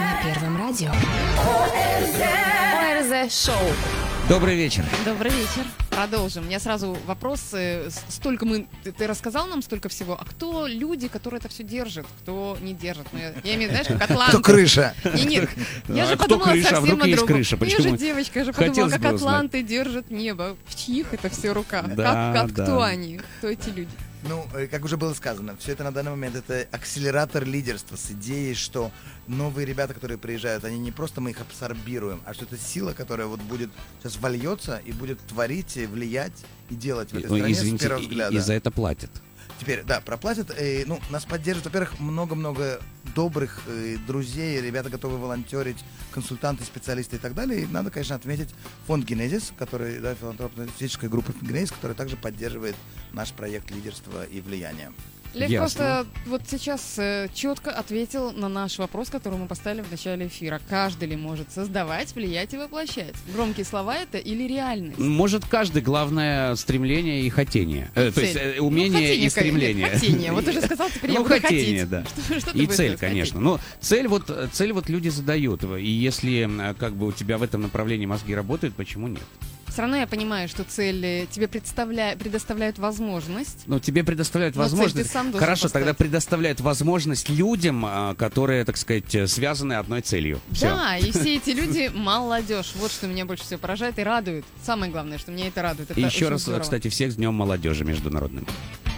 На 0.00 0.22
Первом 0.24 0.56
радио. 0.56 0.90
ОРЗ 2.96 3.44
Шоу. 3.44 3.54
Добрый 4.26 4.56
вечер. 4.56 4.82
Добрый 5.04 5.30
вечер. 5.30 5.64
Продолжим. 5.90 6.44
У 6.44 6.46
меня 6.46 6.58
сразу 6.58 6.96
вопрос. 7.06 7.54
Столько 8.08 8.46
мы... 8.46 8.66
Ты, 8.84 9.06
рассказал 9.06 9.46
нам 9.48 9.60
столько 9.60 9.90
всего. 9.90 10.18
А 10.18 10.24
кто 10.24 10.66
люди, 10.66 11.08
которые 11.08 11.38
это 11.40 11.48
все 11.48 11.62
держат? 11.62 12.06
Кто 12.22 12.56
не 12.62 12.72
держит? 12.72 13.06
Ну, 13.12 13.18
я, 13.18 13.34
я 13.44 13.54
имею 13.56 13.70
в 13.70 13.74
виду, 13.74 13.84
знаешь, 13.84 14.00
как 14.00 14.10
атланты. 14.10 14.32
Кто 14.32 14.42
крыша? 14.42 14.94
Не, 15.14 15.24
нет, 15.26 15.50
я 15.88 16.04
А 16.04 16.06
же 16.06 16.14
кто 16.14 16.24
подумала 16.24 16.52
крыша? 16.52 16.68
А 16.68 16.70
совсем 16.70 16.84
вдруг 16.96 17.00
о 17.02 17.16
другом. 17.16 17.26
крыша? 17.26 17.56
Я 17.60 17.68
же 17.68 17.76
Почему? 17.76 17.96
девочка, 17.98 18.38
я 18.38 18.44
же 18.46 18.52
подумала, 18.52 18.72
Хотелось 18.72 18.92
как 18.92 19.00
бы 19.02 19.08
узнать. 19.08 19.20
атланты 19.20 19.62
держат 19.62 20.10
небо. 20.10 20.56
В 20.66 20.74
чьих 20.74 21.12
это 21.12 21.28
все 21.28 21.52
руках? 21.52 21.94
Да, 21.94 22.32
как, 22.32 22.34
как 22.34 22.52
да. 22.54 22.62
кто 22.64 22.80
они? 22.80 23.20
Кто 23.38 23.48
эти 23.48 23.68
люди? 23.68 23.90
Ну, 24.22 24.44
э, 24.54 24.66
как 24.66 24.84
уже 24.84 24.96
было 24.96 25.14
сказано, 25.14 25.56
все 25.56 25.72
это 25.72 25.84
на 25.84 25.92
данный 25.92 26.10
момент 26.10 26.34
это 26.36 26.66
акселератор 26.72 27.44
лидерства 27.44 27.96
с 27.96 28.10
идеей, 28.10 28.54
что 28.54 28.90
новые 29.28 29.66
ребята, 29.66 29.94
которые 29.94 30.18
приезжают, 30.18 30.64
они 30.64 30.78
не 30.78 30.90
просто 30.90 31.20
мы 31.20 31.30
их 31.30 31.40
абсорбируем, 31.40 32.20
а 32.24 32.34
что 32.34 32.44
это 32.44 32.56
сила, 32.56 32.92
которая 32.92 33.26
вот 33.28 33.40
будет 33.42 33.70
сейчас 34.00 34.16
вольется 34.16 34.80
и 34.84 34.92
будет 34.92 35.20
творить, 35.20 35.76
и 35.76 35.86
влиять 35.86 36.32
и 36.70 36.74
делать 36.74 37.12
в 37.12 37.16
этой 37.16 37.30
Ой, 37.30 37.38
стране 37.38 37.54
с 37.54 37.58
Извините, 37.58 37.84
первого 37.84 38.00
и- 38.00 38.06
взгляда. 38.06 38.34
и 38.36 38.38
за 38.40 38.52
это 38.54 38.70
платят. 38.70 39.10
Теперь, 39.58 39.82
да, 39.84 40.00
проплатят. 40.00 40.50
э, 40.50 40.84
ну, 40.86 41.00
нас 41.10 41.24
поддерживают, 41.24 41.66
во-первых, 41.66 41.98
много-много 41.98 42.80
добрых 43.14 43.62
э, 43.66 43.96
друзей, 44.06 44.60
ребята 44.60 44.90
готовы 44.90 45.18
волонтерить, 45.18 45.82
консультанты, 46.10 46.64
специалисты 46.64 47.16
и 47.16 47.18
так 47.18 47.34
далее. 47.34 47.62
И 47.62 47.66
надо, 47.66 47.90
конечно, 47.90 48.14
отметить 48.14 48.50
фонд 48.86 49.04
Генезис, 49.04 49.52
который, 49.58 49.98
да, 50.00 50.14
филантропно-политическая 50.14 51.08
группа 51.08 51.32
Генезис, 51.40 51.72
которая 51.72 51.96
также 51.96 52.16
поддерживает 52.16 52.76
наш 53.12 53.32
проект 53.32 53.70
лидерства 53.70 54.24
и 54.24 54.40
влияния. 54.40 54.92
Лев 55.36 55.50
Ясно. 55.50 55.66
просто 55.66 56.06
вот 56.26 56.42
сейчас 56.48 56.94
э, 56.98 57.28
четко 57.34 57.70
ответил 57.70 58.32
на 58.32 58.48
наш 58.48 58.78
вопрос, 58.78 59.10
который 59.10 59.38
мы 59.38 59.46
поставили 59.46 59.82
в 59.82 59.90
начале 59.90 60.28
эфира. 60.28 60.62
Каждый 60.70 61.08
ли 61.08 61.16
может 61.16 61.52
создавать, 61.52 62.14
влиять 62.14 62.54
и 62.54 62.56
воплощать? 62.56 63.14
Громкие 63.34 63.66
слова 63.66 63.96
это 63.96 64.16
или 64.16 64.44
реальность? 64.48 64.98
Может, 64.98 65.44
каждый 65.44 65.82
главное 65.82 66.54
стремление 66.56 67.20
и 67.20 67.28
хотение. 67.28 67.90
Э, 67.94 68.10
то 68.10 68.22
есть 68.22 68.34
э, 68.34 68.60
умение 68.60 68.92
Ну, 68.92 68.98
хотение, 68.98 69.26
и 69.26 69.28
стремление. 69.28 69.84
Нет, 69.84 69.92
хотение. 69.92 70.32
Вот 70.32 70.44
ты 70.46 70.52
же 70.52 70.62
сказал, 70.64 70.88
теперь 70.88 71.10
я 71.10 71.18
Ну, 71.18 71.22
буду 71.24 71.34
хотение, 71.38 71.84
хотеть. 71.84 71.88
да. 71.90 72.04
Что- 72.06 72.40
что 72.40 72.52
ты 72.52 72.58
И 72.58 72.66
цель, 72.66 72.96
конечно. 72.96 73.38
Но 73.38 73.60
цель 73.80 74.08
вот, 74.08 74.30
цель 74.52 74.72
вот 74.72 74.88
люди 74.88 75.10
задают. 75.10 75.64
И 75.64 75.86
если 75.86 76.48
как 76.78 76.94
бы 76.94 77.08
у 77.08 77.12
тебя 77.12 77.36
в 77.36 77.42
этом 77.42 77.60
направлении 77.60 78.06
мозги 78.06 78.34
работают, 78.34 78.74
почему 78.74 79.06
нет? 79.08 79.20
Все 79.76 79.82
равно 79.82 79.98
я 79.98 80.06
понимаю, 80.06 80.48
что 80.48 80.64
цель 80.64 81.04
э, 81.04 81.26
тебе 81.30 81.48
представля... 81.48 82.16
предоставляет 82.18 82.78
возможность. 82.78 83.64
Ну, 83.66 83.78
тебе 83.78 84.04
предоставляют 84.04 84.56
Но 84.56 84.62
цель 84.62 84.70
возможность. 84.70 85.06
ты 85.08 85.12
сам 85.12 85.26
должен 85.30 85.38
Хорошо, 85.38 85.68
тогда 85.68 85.88
поставить. 85.88 85.98
предоставляют 85.98 86.60
возможность 86.62 87.28
людям, 87.28 87.84
а, 87.84 88.14
которые, 88.14 88.64
так 88.64 88.78
сказать, 88.78 89.14
э, 89.14 89.26
связаны 89.26 89.74
одной 89.74 90.00
целью. 90.00 90.40
Всё. 90.50 90.68
Да, 90.74 90.96
и 90.96 91.10
все 91.10 91.36
эти 91.36 91.50
люди 91.50 91.90
молодежь. 91.94 92.72
Вот 92.76 92.90
что 92.90 93.06
меня 93.06 93.26
больше 93.26 93.44
всего 93.44 93.58
поражает 93.58 93.98
и 93.98 94.02
радует. 94.02 94.46
Самое 94.64 94.90
главное, 94.90 95.18
что 95.18 95.30
меня 95.30 95.48
это 95.48 95.60
радует. 95.60 95.90
Это 95.90 96.00
И 96.00 96.04
еще 96.04 96.30
раз, 96.30 96.40
здорово. 96.40 96.62
кстати, 96.62 96.88
всех 96.88 97.12
с 97.12 97.16
Днем 97.16 97.34
молодежи 97.34 97.84
международным. 97.84 98.46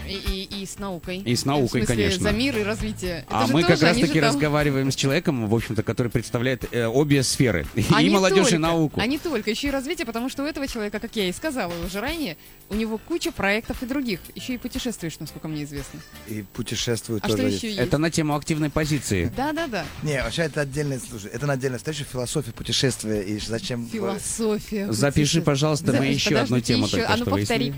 И, 0.09 0.47
и- 0.49 0.62
и 0.62 0.66
с 0.66 0.79
наукой. 0.79 1.18
И 1.18 1.37
с 1.37 1.44
наукой, 1.44 1.83
В 1.83 1.85
смысле, 1.85 2.05
конечно. 2.05 2.23
За 2.23 2.33
мир 2.33 2.57
и 2.59 2.62
развитие. 2.62 3.18
Это 3.18 3.27
А 3.31 3.47
мы 3.47 3.62
тоже, 3.62 3.75
как 3.75 3.83
раз 3.83 3.92
они 3.92 4.01
же 4.03 4.07
таки 4.09 4.21
там- 4.21 4.29
разговариваем 4.31 4.90
с 4.90 4.97
человеком, 4.97 5.47
в 5.49 5.55
общем-то, 5.55 5.83
который 5.83 6.09
представляет 6.11 6.64
э, 6.73 6.87
обе 6.87 7.23
сферы. 7.23 7.66
А 7.94 8.03
и 8.03 8.11
молодежь, 8.11 8.38
и 8.49 8.51
только, 8.51 8.59
науку. 8.59 9.01
А 9.01 9.07
не 9.07 9.18
только, 9.18 9.51
еще 9.51 9.68
и 9.68 9.71
развитие, 9.71 10.07
потому 10.07 10.29
что 10.29 10.42
у 10.42 10.47
этого 10.47 10.66
человека, 10.66 10.99
как 11.01 11.14
я 11.16 11.29
и 11.29 11.33
сказала 11.33 11.73
уже 11.85 12.01
ранее, 12.01 12.37
у 12.71 12.75
него 12.75 12.99
куча 12.99 13.31
проектов 13.33 13.83
и 13.83 13.87
других. 13.87 14.21
Еще 14.35 14.55
и 14.55 14.59
путешествуешь, 14.59 15.18
насколько 15.18 15.49
мне 15.49 15.64
известно. 15.64 16.01
И 16.27 16.44
путешествуют 16.55 17.25
А 17.25 17.29
тоже. 17.29 17.38
что 17.42 17.49
еще 17.49 17.66
есть? 17.68 17.79
Это 17.79 17.99
на 17.99 18.11
тему 18.11 18.35
активной 18.35 18.71
позиции. 18.71 19.31
Да-да-да. 19.37 19.85
Не, 20.03 20.23
вообще 20.23 20.42
это 20.42 20.62
отдельная, 20.62 20.99
слушай, 21.01 21.31
это 21.31 21.47
на 21.47 21.55
отдельная 21.55 21.79
встреча 21.79 22.05
философия 22.05 22.53
путешествия 22.53 23.23
и 23.23 23.38
зачем... 23.38 23.87
Философия. 23.88 24.92
Запиши, 24.92 25.42
пожалуйста, 25.42 25.92
мы 25.92 26.07
еще 26.07 26.37
одну 26.37 26.61
тему 26.61 26.87
еще. 26.87 27.03
А 27.03 27.16
ну 27.16 27.25
повтори. 27.25 27.73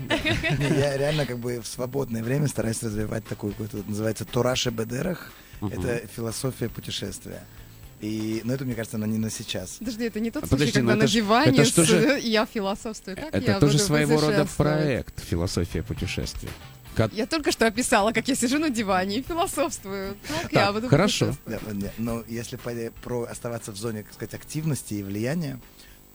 я 0.77 0.97
реально 0.97 1.25
как 1.25 1.37
бы 1.39 1.59
в 1.61 1.67
свободное 1.67 2.20
время 2.21 2.47
стараюсь 2.47 2.81
развивать 2.83 3.25
такую 3.25 3.53
какую-то, 3.53 3.77
называется 3.89 4.25
Тураше 4.25 4.69
Бедерах. 4.71 5.31
Это 5.61 6.01
философия 6.15 6.69
путешествия. 6.69 7.43
И, 7.99 8.41
ну 8.45 8.53
это, 8.53 8.65
мне 8.65 8.73
кажется, 8.73 8.97
она 8.97 9.05
не 9.05 9.19
на 9.19 9.29
сейчас. 9.29 9.73
Подожди, 9.77 10.05
это 10.05 10.19
не 10.19 10.31
тот 10.31 10.43
А 10.43 10.47
случай, 10.47 10.59
подожди, 10.59 10.79
когда 10.79 10.95
ну 10.95 11.01
на 11.01 11.07
диване 11.07 11.51
это 11.59 11.65
с- 11.65 11.71
тоже- 11.73 12.19
я 12.23 12.47
философствую. 12.47 13.15
Как 13.15 13.27
Это 13.35 13.51
я 13.51 13.59
тоже 13.59 13.73
буду 13.73 13.83
своего 13.85 14.19
рода 14.19 14.47
проект 14.57 15.23
«Философия 15.23 15.83
путешествия». 15.83 16.49
Ко- 16.95 17.11
Я 17.13 17.27
только 17.27 17.51
что 17.51 17.67
описала, 17.67 18.11
как 18.11 18.27
я 18.27 18.33
сижу 18.35 18.57
на 18.57 18.71
диване 18.71 19.17
и 19.17 19.21
философствую. 19.21 20.15
Как 20.27 20.41
Так, 20.41 20.51
я 20.53 20.73
буду 20.73 20.89
хорошо. 20.89 21.35
Да, 21.45 21.59
вот, 21.63 21.75
не, 21.75 21.91
Но 21.99 22.23
если 22.27 22.55
по- 22.57 22.91
про 23.03 23.23
оставаться 23.25 23.71
в 23.71 23.77
зоне, 23.77 24.01
так 24.01 24.13
сказать, 24.13 24.33
активности 24.33 24.95
и 24.95 25.03
влияния, 25.03 25.59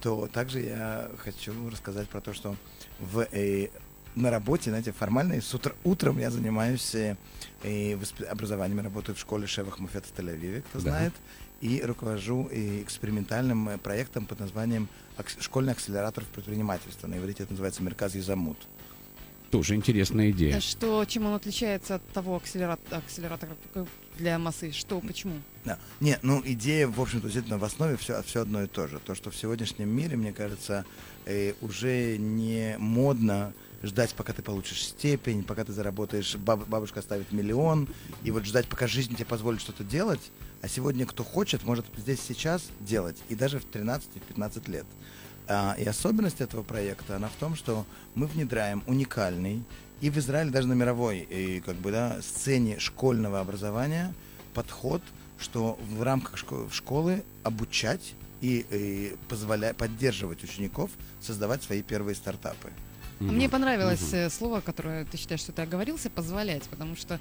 то 0.00 0.26
также 0.26 0.60
я 0.62 1.08
хочу 1.18 1.52
рассказать 1.70 2.08
про 2.08 2.20
то, 2.20 2.34
что 2.34 2.56
в, 2.98 3.26
э, 3.30 3.68
на 4.16 4.30
работе, 4.30 4.70
знаете, 4.70 4.92
формально, 4.92 5.40
с 5.40 5.54
утра, 5.54 5.72
утром 5.84 6.18
я 6.18 6.30
занимаюсь 6.30 6.94
э, 6.94 7.16
восп- 7.62 8.24
образованием, 8.24 8.80
работаю 8.80 9.14
в 9.14 9.20
школе 9.20 9.46
Шевах 9.46 9.78
Муфет 9.78 10.04
в 10.06 10.18
Тель-Авиве, 10.18 10.62
кто 10.62 10.78
Да. 10.78 10.90
знает, 10.90 11.12
и 11.60 11.82
руковожу 11.84 12.48
э, 12.50 12.82
экспериментальным 12.82 13.68
э, 13.68 13.78
проектом 13.78 14.24
под 14.26 14.40
названием 14.40 14.88
«Акс- 15.18 15.36
«Школьный 15.40 15.72
акселератор 15.72 16.24
в 16.24 16.28
предпринимательстве». 16.28 17.08
На 17.08 17.18
иврите 17.18 17.42
это 17.44 17.52
называется 17.52 17.82
«Мерказ 17.82 18.14
Юзамут». 18.14 18.56
Тоже 19.50 19.74
интересная 19.76 20.30
идея. 20.32 20.56
А 20.56 20.60
Что, 20.60 21.04
чем 21.04 21.26
он 21.26 21.34
отличается 21.34 21.94
от 21.96 22.08
того 22.08 22.36
акселератора, 22.36 22.96
акселератора 22.98 23.52
для 24.18 24.38
массы? 24.40 24.72
Что, 24.72 24.98
почему? 25.00 25.34
Да. 25.64 25.78
Не, 26.00 26.18
ну 26.22 26.42
идея, 26.44 26.88
в 26.88 27.00
общем-то, 27.00 27.26
действительно 27.26 27.56
в 27.58 27.64
основе 27.64 27.96
все, 27.96 28.22
все 28.24 28.40
одно 28.42 28.64
и 28.64 28.66
то 28.66 28.88
же. 28.88 28.98
То, 28.98 29.14
что 29.14 29.30
в 29.30 29.36
сегодняшнем 29.36 29.88
мире, 29.88 30.16
мне 30.16 30.32
кажется, 30.32 30.84
э, 31.26 31.52
уже 31.60 32.16
не 32.18 32.74
модно 32.78 33.52
ждать, 33.82 34.14
пока 34.14 34.32
ты 34.32 34.42
получишь 34.42 34.84
степень, 34.84 35.42
пока 35.42 35.64
ты 35.64 35.72
заработаешь, 35.72 36.36
баб- 36.36 36.66
бабушка 36.66 37.00
оставит 37.00 37.32
миллион, 37.32 37.88
и 38.24 38.30
вот 38.30 38.44
ждать, 38.44 38.68
пока 38.68 38.86
жизнь 38.86 39.14
тебе 39.14 39.26
позволит 39.26 39.60
что-то 39.60 39.84
делать. 39.84 40.20
А 40.62 40.68
сегодня 40.68 41.06
кто 41.06 41.22
хочет, 41.22 41.64
может 41.64 41.86
здесь 41.96 42.20
сейчас 42.20 42.62
делать, 42.80 43.16
и 43.28 43.34
даже 43.34 43.58
в 43.58 43.64
13 43.64 44.08
и 44.14 44.18
в 44.18 44.22
15 44.22 44.68
лет. 44.68 44.86
А, 45.48 45.76
и 45.78 45.84
особенность 45.84 46.40
этого 46.40 46.62
проекта, 46.62 47.16
она 47.16 47.28
в 47.28 47.34
том, 47.34 47.54
что 47.54 47.86
мы 48.14 48.26
внедряем 48.26 48.82
уникальный 48.86 49.62
и 50.00 50.10
в 50.10 50.18
Израиле 50.18 50.50
даже 50.50 50.66
на 50.66 50.72
мировой 50.72 51.20
и, 51.20 51.60
как 51.60 51.76
бы, 51.76 51.92
да, 51.92 52.20
сцене 52.20 52.78
школьного 52.78 53.40
образования 53.40 54.12
подход, 54.54 55.02
что 55.38 55.78
в 55.90 56.02
рамках 56.02 56.34
шко- 56.36 56.70
школы 56.72 57.22
обучать 57.44 58.14
и, 58.40 58.66
и 58.70 59.16
позволять 59.28 59.76
поддерживать 59.76 60.42
учеников 60.42 60.90
создавать 61.20 61.62
свои 61.62 61.82
первые 61.82 62.14
стартапы. 62.14 62.72
Мне 63.20 63.48
понравилось 63.48 64.12
э, 64.12 64.28
слово, 64.28 64.60
которое 64.60 65.04
ты 65.06 65.16
считаешь, 65.16 65.40
что 65.40 65.52
ты 65.52 65.62
оговорился, 65.62 66.10
позволять, 66.10 66.64
потому 66.64 66.96
что 66.96 67.18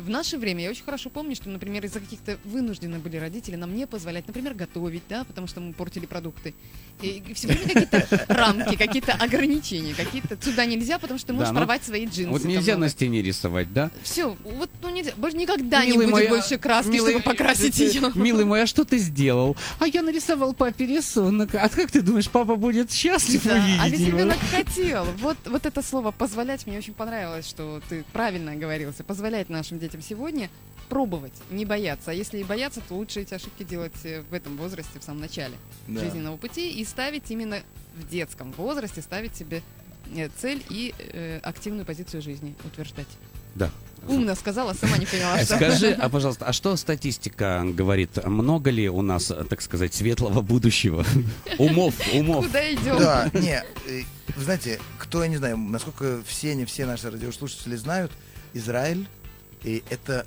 в 0.00 0.08
наше 0.08 0.38
время 0.38 0.64
я 0.64 0.70
очень 0.70 0.84
хорошо 0.84 1.10
помню, 1.10 1.34
что, 1.36 1.48
например, 1.48 1.84
из-за 1.84 2.00
каких-то 2.00 2.38
вынуждены 2.44 2.98
были 2.98 3.16
родители 3.16 3.56
нам 3.56 3.74
не 3.76 3.86
позволять, 3.86 4.26
например, 4.26 4.54
готовить, 4.54 5.02
да, 5.08 5.24
потому 5.24 5.46
что 5.46 5.60
мы 5.60 5.72
портили 5.72 6.06
продукты. 6.06 6.54
И, 7.00 7.22
все 7.34 7.48
время 7.48 7.62
какие-то 7.68 8.24
рамки, 8.28 8.76
какие-то 8.76 9.12
ограничения, 9.12 9.94
какие-то 9.94 10.36
сюда 10.42 10.66
нельзя, 10.66 10.98
потому 10.98 11.18
что 11.18 11.28
ты 11.28 11.32
можешь 11.32 11.48
Да, 11.48 11.52
ну, 11.54 11.60
порвать 11.60 11.84
свои 11.84 12.06
джинсы. 12.06 12.30
Вот 12.30 12.44
нельзя 12.44 12.74
на 12.74 12.82
на 12.82 12.88
стене 12.88 13.22
рисовать, 13.22 13.72
да? 13.72 13.90
Все, 14.02 14.36
вот 14.44 14.70
ну 14.82 14.88
нельзя, 14.90 15.12
больше 15.16 15.36
никогда 15.36 15.84
Милый 15.84 16.06
не 16.06 16.10
мой, 16.12 16.22
будет 16.22 16.32
а- 16.32 16.36
больше 16.36 16.58
краски, 16.58 16.90
милый- 16.90 17.12
чтобы 17.12 17.24
покрасить 17.24 17.80
э, 17.80 17.86
ее. 17.86 18.12
Милый 18.14 18.44
мой, 18.44 18.62
а 18.62 18.66
что 18.66 18.84
ты 18.84 18.98
сделал? 18.98 19.56
А 19.78 19.86
я 19.86 20.02
нарисовал 20.02 20.52
папе 20.54 20.86
рисунок. 20.86 21.54
А 21.54 21.68
как 21.68 21.90
ты 21.90 22.02
думаешь, 22.02 22.28
папа 22.30 22.56
будет 22.56 22.92
счастлив 22.92 23.42
Да, 23.44 23.56
а 23.56 23.58
увидеть 23.86 23.98
ведь 24.00 24.08
его? 24.08 24.18
ребенок 24.18 24.38
хотел. 24.50 25.04
Вот, 25.20 25.36
вот 25.46 25.66
это 25.66 25.82
слово 25.82 26.10
«позволять» 26.12 26.66
мне 26.66 26.78
очень 26.78 26.94
понравилось, 26.94 27.46
что 27.48 27.80
ты 27.88 28.04
правильно 28.12 28.52
оговорился. 28.52 29.02
Позволять 29.04 29.48
нашим 29.48 29.78
детям 29.82 30.00
сегодня 30.00 30.48
пробовать, 30.88 31.32
не 31.50 31.64
бояться. 31.64 32.10
А 32.10 32.14
если 32.14 32.38
и 32.38 32.44
бояться, 32.44 32.80
то 32.86 32.94
лучше 32.94 33.20
эти 33.20 33.34
ошибки 33.34 33.62
делать 33.64 33.92
э, 34.04 34.22
в 34.30 34.34
этом 34.34 34.56
возрасте, 34.56 34.98
в 35.00 35.02
самом 35.04 35.20
начале 35.20 35.54
Да. 35.88 36.00
жизненного 36.00 36.36
пути 36.36 36.70
и 36.70 36.84
ставить 36.84 37.30
именно 37.30 37.60
в 37.96 38.08
детском 38.08 38.52
возрасте, 38.52 39.02
ставить 39.02 39.34
себе 39.36 39.62
э, 40.14 40.28
цель 40.40 40.62
и 40.70 40.94
э, 40.98 41.40
активную 41.42 41.84
позицию 41.84 42.22
жизни 42.22 42.54
утверждать. 42.64 43.06
Да. 43.54 43.70
Умно 44.08 44.34
сказала, 44.34 44.72
сама 44.74 44.96
не 44.98 45.06
поняла, 45.06 45.38
что. 45.44 45.56
Скажи, 45.56 45.92
а 45.92 46.08
пожалуйста, 46.08 46.46
а 46.46 46.52
что 46.52 46.76
статистика 46.76 47.62
говорит? 47.64 48.24
Много 48.26 48.70
ли 48.70 48.88
у 48.88 49.02
нас, 49.02 49.32
так 49.48 49.60
сказать, 49.62 49.94
светлого 49.94 50.42
будущего? 50.42 51.04
Умов, 51.58 51.94
умов. 52.12 52.46
Куда 52.46 52.72
идем? 52.72 52.98
Да, 52.98 53.30
не, 53.32 53.62
э, 53.86 54.02
вы 54.36 54.44
знаете, 54.44 54.78
кто, 54.98 55.22
я 55.22 55.28
не 55.28 55.36
знаю, 55.36 55.56
насколько 55.56 56.22
все, 56.26 56.54
не 56.54 56.64
все 56.66 56.84
наши 56.86 57.10
радиослушатели 57.10 57.76
знают, 57.76 58.12
Израиль 58.54 59.06
и 59.64 59.82
это 59.90 60.26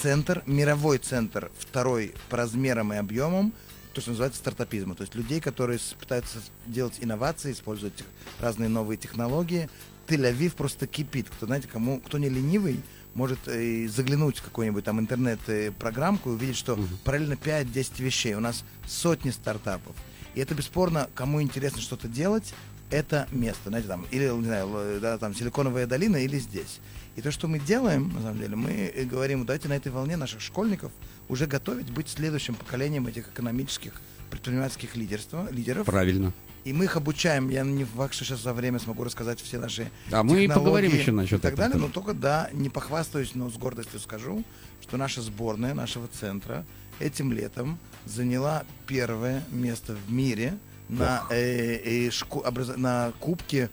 центр, 0.00 0.42
мировой 0.46 0.98
центр, 0.98 1.50
второй 1.58 2.14
по 2.28 2.36
размерам 2.36 2.92
и 2.92 2.96
объемам, 2.96 3.52
то, 3.92 4.00
что 4.00 4.10
называется 4.10 4.38
стартапизма. 4.40 4.94
То 4.94 5.02
есть 5.02 5.14
людей, 5.14 5.40
которые 5.40 5.78
пытаются 5.98 6.38
делать 6.66 6.98
инновации, 7.00 7.52
использовать 7.52 8.04
разные 8.40 8.68
новые 8.68 8.98
технологии. 8.98 9.68
Тель-Авив 10.06 10.54
просто 10.54 10.86
кипит. 10.86 11.28
Кто, 11.30 11.46
знаете, 11.46 11.66
кому, 11.66 12.00
кто 12.00 12.18
не 12.18 12.28
ленивый, 12.28 12.80
может 13.14 13.38
э, 13.46 13.88
заглянуть 13.88 14.38
в 14.38 14.44
какую-нибудь 14.44 14.84
там 14.84 15.00
интернет-программку 15.00 16.30
и 16.30 16.32
увидеть, 16.34 16.56
что 16.56 16.78
параллельно 17.04 17.34
5-10 17.34 18.02
вещей. 18.02 18.34
У 18.34 18.40
нас 18.40 18.64
сотни 18.86 19.30
стартапов. 19.30 19.96
И 20.34 20.40
это 20.40 20.54
бесспорно, 20.54 21.08
кому 21.14 21.40
интересно 21.40 21.80
что-то 21.80 22.08
делать, 22.08 22.52
это 22.90 23.26
место, 23.32 23.70
знаете, 23.70 23.88
там, 23.88 24.06
или, 24.10 24.28
не 24.28 24.44
знаю, 24.44 24.68
л- 24.68 25.00
да, 25.00 25.16
там, 25.18 25.34
Силиконовая 25.34 25.86
долина, 25.86 26.16
или 26.18 26.38
здесь. 26.38 26.78
И 27.16 27.22
то, 27.22 27.30
что 27.30 27.48
мы 27.48 27.58
делаем, 27.58 28.12
на 28.14 28.20
самом 28.22 28.38
деле, 28.38 28.56
мы 28.56 28.92
э, 28.94 29.04
говорим, 29.04 29.44
давайте 29.46 29.68
на 29.68 29.72
этой 29.76 29.90
волне 29.90 30.16
наших 30.16 30.40
школьников 30.40 30.92
уже 31.28 31.46
готовить 31.46 31.90
быть 31.90 32.08
следующим 32.08 32.54
поколением 32.54 33.06
этих 33.06 33.28
экономических 33.28 33.92
предпринимательских 34.30 34.96
лидерства, 34.96 35.48
лидеров. 35.50 35.86
Правильно. 35.86 36.32
И 36.64 36.72
мы 36.72 36.84
их 36.84 36.96
обучаем. 36.96 37.48
Я 37.48 37.62
не 37.62 37.84
факт, 37.84 38.12
что 38.12 38.24
сейчас 38.24 38.42
за 38.42 38.52
время 38.52 38.78
смогу 38.80 39.04
рассказать 39.04 39.40
все 39.40 39.58
наши 39.58 39.90
А 40.10 40.22
мы 40.24 40.44
и 40.44 40.48
поговорим 40.48 40.92
еще 40.92 41.12
насчет 41.12 41.38
и 41.38 41.42
так 41.42 41.52
этого 41.54 41.68
далее. 41.68 41.86
Но 41.86 41.92
только, 41.92 42.12
да, 42.12 42.50
не 42.52 42.68
похвастаюсь, 42.68 43.34
но 43.34 43.48
с 43.48 43.54
гордостью 43.56 44.00
скажу, 44.00 44.44
что 44.82 44.96
наша 44.96 45.22
сборная 45.22 45.74
нашего 45.74 46.08
центра 46.08 46.66
этим 46.98 47.32
летом 47.32 47.78
заняла 48.04 48.64
первое 48.86 49.44
место 49.52 49.94
в 50.06 50.12
мире 50.12 50.58
на, 50.88 51.24
э, 51.30 51.76
э, 52.06 52.08
шку- 52.08 52.44
образ- 52.46 52.76
на 52.76 53.12
кубке 53.20 53.70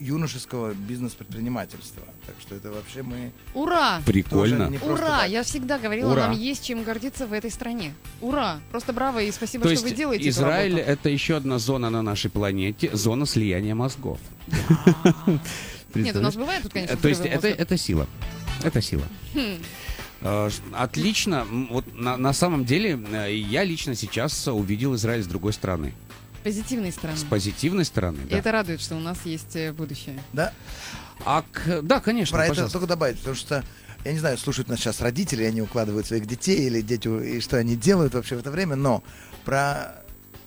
юношеского 0.00 0.72
бизнес-предпринимательства. 0.74 2.02
Так 2.26 2.34
что 2.40 2.54
это 2.54 2.70
вообще 2.70 3.02
мы 3.02 3.30
Ура! 3.54 4.00
Прикольно. 4.04 4.72
Ура! 4.82 5.20
так. 5.20 5.30
Я 5.30 5.42
всегда 5.42 5.78
говорила, 5.78 6.12
Ура. 6.12 6.28
нам 6.28 6.32
есть 6.32 6.64
чем 6.64 6.82
гордиться 6.82 7.26
в 7.26 7.32
этой 7.32 7.50
стране. 7.50 7.94
Ура! 8.20 8.60
Просто 8.70 8.92
браво 8.92 9.22
и 9.22 9.30
спасибо, 9.30 9.62
То 9.64 9.68
что 9.68 9.72
есть 9.72 9.84
вы 9.84 9.90
делаете 9.90 10.28
Израиль 10.28 10.78
это 10.78 11.08
еще 11.08 11.36
одна 11.36 11.58
зона 11.58 11.90
на 11.90 12.02
нашей 12.02 12.30
планете, 12.30 12.90
зона 12.92 13.26
слияния 13.26 13.74
мозгов. 13.74 14.18
Нет, 15.94 16.16
у 16.16 16.20
нас 16.20 16.36
бывает 16.36 16.62
тут, 16.62 16.72
конечно, 16.72 16.96
То 16.96 17.08
есть 17.08 17.24
это, 17.24 17.48
это 17.48 17.76
сила. 17.76 18.06
Это 18.62 18.80
сила. 18.80 19.04
Хм. 19.34 19.58
Ш- 20.22 20.50
Отлично. 20.72 21.46
Вот 21.70 21.84
на, 21.94 22.16
на 22.16 22.32
самом 22.32 22.64
деле 22.64 23.00
э, 23.12 23.34
я 23.34 23.64
лично 23.64 23.94
сейчас 23.94 24.46
увидел 24.48 24.94
Израиль 24.94 25.22
с 25.22 25.26
другой 25.26 25.52
стороны. 25.54 25.94
Позитивной 26.42 26.92
стороны. 26.92 27.18
С 27.18 27.24
позитивной 27.24 27.84
стороны, 27.84 28.18
И 28.26 28.30
да. 28.30 28.38
это 28.38 28.52
радует, 28.52 28.80
что 28.80 28.96
у 28.96 29.00
нас 29.00 29.18
есть 29.24 29.56
э, 29.56 29.72
будущее. 29.72 30.18
Да, 30.32 30.52
А 31.24 31.42
к- 31.42 31.82
да, 31.82 32.00
конечно, 32.00 32.36
про 32.36 32.44
это 32.44 32.50
пожалуйста. 32.52 32.78
только 32.78 32.88
добавить, 32.88 33.18
потому 33.18 33.36
что 33.36 33.62
я 34.04 34.12
не 34.12 34.18
знаю, 34.18 34.38
слушают 34.38 34.68
нас 34.68 34.78
сейчас 34.80 35.00
родители, 35.02 35.44
они 35.44 35.60
укладывают 35.60 36.06
своих 36.06 36.26
детей 36.26 36.66
или 36.66 36.80
дети, 36.80 37.08
и 37.36 37.40
что 37.40 37.58
они 37.58 37.76
делают 37.76 38.14
вообще 38.14 38.36
в 38.36 38.38
это 38.40 38.50
время, 38.50 38.76
но 38.76 39.02
про 39.44 39.96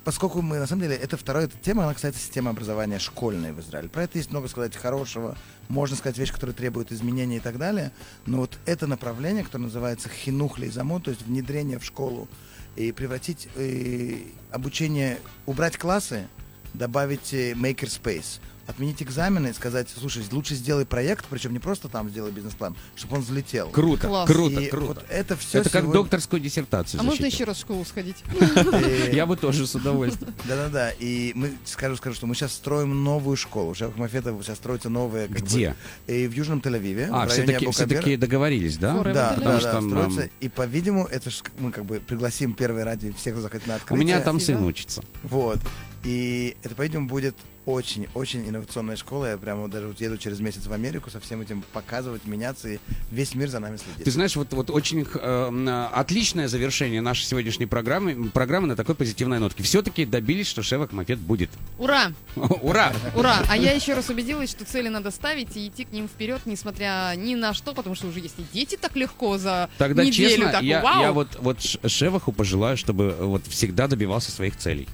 поскольку 0.04 0.42
мы, 0.42 0.58
на 0.58 0.68
самом 0.68 0.82
деле, 0.82 0.96
это 0.96 1.16
вторая 1.16 1.46
эта 1.46 1.56
тема, 1.60 1.84
она 1.84 1.94
касается 1.94 2.20
системы 2.20 2.50
образования 2.50 3.00
школьной 3.00 3.54
в 3.54 3.60
Израиле. 3.62 3.88
Про 3.88 4.04
это 4.04 4.18
есть 4.18 4.32
много 4.32 4.50
сказать 4.50 4.76
хорошего, 4.76 5.38
можно 5.70 5.96
сказать 5.96 6.18
вещи, 6.18 6.34
которые 6.34 6.54
требуют 6.56 6.92
изменения 6.92 7.38
и 7.38 7.40
так 7.40 7.58
далее, 7.58 7.92
но 8.26 8.40
вот 8.40 8.58
это 8.66 8.86
направление, 8.88 9.44
которое 9.46 9.66
называется 9.66 10.10
хинух 10.10 10.58
лейзамо, 10.58 11.00
то 11.00 11.10
есть 11.12 11.22
внедрение 11.22 11.80
в 11.80 11.86
школу, 11.86 12.28
и 12.76 12.92
превратить 12.92 13.48
э, 13.56 14.18
обучение, 14.52 15.20
убрать 15.46 15.78
классы, 15.78 16.28
добавить 16.74 17.34
э, 17.34 17.54
maker 17.54 17.88
space. 17.88 18.40
Отменить 18.68 19.02
экзамены 19.04 19.50
и 19.50 19.54
сказать, 19.54 19.90
слушай, 19.98 20.24
лучше 20.32 20.56
сделай 20.56 20.86
проект, 20.86 21.26
причем 21.30 21.54
не 21.54 21.60
просто 21.60 21.90
там 21.90 22.10
сделай 22.10 22.32
бизнес-план, 22.32 22.76
чтобы 22.96 23.18
он 23.18 23.22
взлетел. 23.22 23.70
Круто, 23.70 24.08
Класс. 24.08 24.30
круто, 24.30 24.60
И 24.62 24.68
круто. 24.68 24.86
вот 24.88 25.06
это 25.10 25.36
все 25.36 25.60
Это 25.60 25.70
как 25.70 25.92
докторскую 25.92 26.40
диссертацию 26.40 27.00
А 27.00 27.04
можно 27.04 27.22
защитить. 27.22 27.34
еще 27.40 27.44
раз 27.46 27.58
в 27.58 27.62
школу 27.62 27.84
сходить? 27.86 28.24
Я 29.12 29.26
бы 29.26 29.36
тоже 29.36 29.68
с 29.68 29.76
удовольствием. 29.76 30.34
Да-да-да. 30.46 30.92
И 30.92 31.34
мы 31.36 31.54
скажу, 31.66 31.96
скажу, 31.98 32.16
что 32.16 32.28
мы 32.28 32.36
сейчас 32.36 32.54
строим 32.54 33.04
новую 33.04 33.36
школу. 33.38 33.72
У 33.72 33.76
Шефа 33.76 33.98
Мафета 34.00 34.36
сейчас 34.42 34.58
строится 34.58 34.90
новая. 34.90 35.28
как 35.28 35.42
Где? 35.42 35.76
и 36.08 36.28
в 36.28 36.32
Южном 36.32 36.60
Тель-Авиве. 36.60 37.10
А, 37.12 37.28
в 37.28 37.72
все-таки 37.72 38.16
договорились, 38.18 38.78
да? 38.78 38.94
Да, 39.04 39.34
Потому 39.36 39.46
да, 39.46 39.60
что 39.60 40.18
да, 40.18 40.30
И, 40.40 40.50
по-видимому, 40.50 41.06
это 41.06 41.30
мы 41.60 41.72
как 41.72 41.86
бы 41.86 42.00
пригласим 42.00 42.54
первый 42.54 42.84
ради 42.84 43.12
всех, 43.12 43.34
кто 43.34 43.42
захотит 43.42 43.68
на 43.68 43.74
У 43.74 43.78
открытие. 43.78 44.06
меня 44.06 44.22
там 44.22 44.40
сын 44.40 44.64
учится. 44.64 45.04
Вот. 45.24 45.60
И 46.04 46.56
это, 46.64 46.76
по-видимому, 46.76 47.08
будет 47.08 47.36
очень-очень 47.66 48.48
инновационная 48.48 48.96
школа. 48.96 49.32
Я 49.32 49.38
прямо 49.38 49.68
даже 49.70 49.88
вот 49.88 50.02
еду 50.02 50.18
через 50.18 50.40
месяц 50.40 50.66
в 50.66 50.74
Америку 50.74 51.10
со 51.10 51.20
всем 51.20 51.42
этим 51.42 51.64
показывать, 51.74 52.26
меняться, 52.26 52.68
и 52.70 52.80
весь 53.12 53.36
мир 53.36 53.50
за 53.50 53.60
нами 53.60 53.78
следит. 53.78 54.04
Ты 54.04 54.12
знаешь, 54.12 54.36
вот, 54.36 54.52
вот 54.54 54.70
очень 54.70 55.06
э, 55.14 55.90
отличное 55.94 56.48
завершение 56.48 57.02
нашей 57.02 57.24
сегодняшней 57.24 57.66
программы, 57.66 58.30
программы 58.30 58.68
на 58.68 58.76
такой 58.76 58.96
позитивной 58.96 59.40
нотке. 59.40 59.64
Все-таки 59.64 60.06
добились, 60.06 60.48
что 60.48 60.62
Шевак 60.62 60.92
Мафет 60.92 61.20
будет. 61.20 61.50
Ура! 61.78 62.12
Ура! 62.36 62.92
Ура! 63.16 63.44
А 63.50 63.58
я 63.58 63.72
еще 63.72 63.94
раз 63.94 64.10
убедилась, 64.10 64.52
что 64.52 64.66
цели 64.66 64.90
надо 64.90 65.12
ставить 65.12 65.56
и 65.56 65.68
идти 65.68 65.86
к 65.86 65.92
ним 65.92 66.08
вперед, 66.08 66.42
несмотря 66.46 67.14
ни 67.16 67.36
на 67.36 67.54
что, 67.54 67.74
потому 67.74 67.96
что 67.96 68.08
уже 68.08 68.20
если 68.20 68.44
дети 68.54 68.78
так 68.80 68.96
легко 68.96 69.38
за 69.38 69.70
Тогда 69.78 70.04
неделю, 70.04 70.30
честно, 70.30 70.52
так 70.52 70.64
я, 70.64 70.82
вау! 70.82 71.02
я 71.02 71.12
вот, 71.14 71.38
вот 71.40 71.60
Шеваху 71.62 72.32
пожелаю, 72.34 72.76
чтобы 72.76 73.16
вот 73.20 73.48
всегда 73.48 73.88
добивался 73.88 74.32
своих 74.32 74.58
целей. 74.58 74.88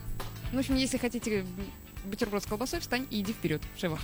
Ну, 0.52 0.58
в 0.58 0.60
общем, 0.60 0.76
если 0.76 0.98
хотите 0.98 1.46
бутерброд 2.06 2.44
с 2.44 2.46
колбасой, 2.46 2.80
встань 2.80 3.06
и 3.12 3.22
иди 3.22 3.34
вперед, 3.34 3.62
Шева. 3.78 4.00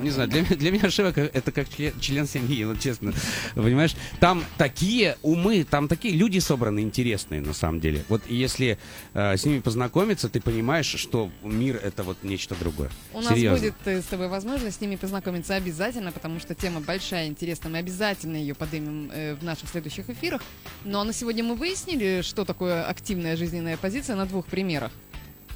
Не 0.00 0.10
знаю, 0.10 0.28
для, 0.28 0.42
меня- 0.42 0.56
для 0.56 0.70
меня 0.70 0.90
Шевак 0.90 1.18
это 1.18 1.50
как 1.50 1.68
член, 1.68 1.92
член 2.00 2.26
семьи, 2.26 2.64
вот 2.64 2.80
честно. 2.80 3.12
Понимаешь, 3.54 3.94
там 4.20 4.44
такие 4.56 5.16
умы, 5.22 5.66
там 5.68 5.88
такие 5.88 6.14
люди 6.14 6.38
собраны 6.38 6.80
интересные 6.80 7.40
на 7.40 7.52
самом 7.52 7.80
деле. 7.80 8.04
Вот 8.08 8.22
если 8.28 8.78
э, 9.14 9.36
с 9.36 9.44
ними 9.44 9.58
познакомиться, 9.60 10.28
ты 10.28 10.40
понимаешь, 10.40 10.86
что 10.86 11.30
мир 11.42 11.80
это 11.82 12.04
вот 12.04 12.18
нечто 12.22 12.54
другое. 12.54 12.90
У 13.12 13.20
нас 13.20 13.34
Серьезно. 13.34 13.58
будет 13.58 13.74
э, 13.84 14.00
с 14.00 14.04
тобой 14.04 14.28
возможность 14.28 14.78
с 14.78 14.80
ними 14.80 14.96
познакомиться 14.96 15.56
обязательно, 15.56 16.12
потому 16.12 16.38
что 16.38 16.54
тема 16.54 16.80
большая, 16.80 17.26
интересная. 17.26 17.72
Мы 17.72 17.78
обязательно 17.78 18.36
ее 18.36 18.54
поднимем 18.54 19.10
э, 19.12 19.34
в 19.34 19.42
наших 19.42 19.68
следующих 19.68 20.08
эфирах. 20.08 20.42
А 20.84 21.04
на 21.04 21.12
сегодня 21.12 21.42
мы 21.42 21.56
выяснили, 21.56 22.22
что 22.22 22.44
такое 22.44 22.84
активная 22.86 23.36
жизненная 23.36 23.76
позиция 23.76 24.14
на 24.14 24.26
двух 24.26 24.46
примерах. 24.46 24.92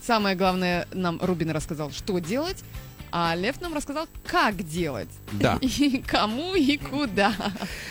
Самое 0.09 0.35
главное, 0.35 0.89
нам 0.95 1.19
Рубин 1.21 1.51
рассказал, 1.51 1.91
что 1.91 2.19
делать, 2.19 2.65
а 3.13 3.35
Лев 3.37 3.61
нам 3.61 3.75
рассказал, 3.75 4.07
как 4.25 4.67
делать. 4.67 5.11
Да. 5.33 5.59
И 5.61 5.99
кому 5.99 6.55
и 6.55 6.79
куда. 6.79 7.35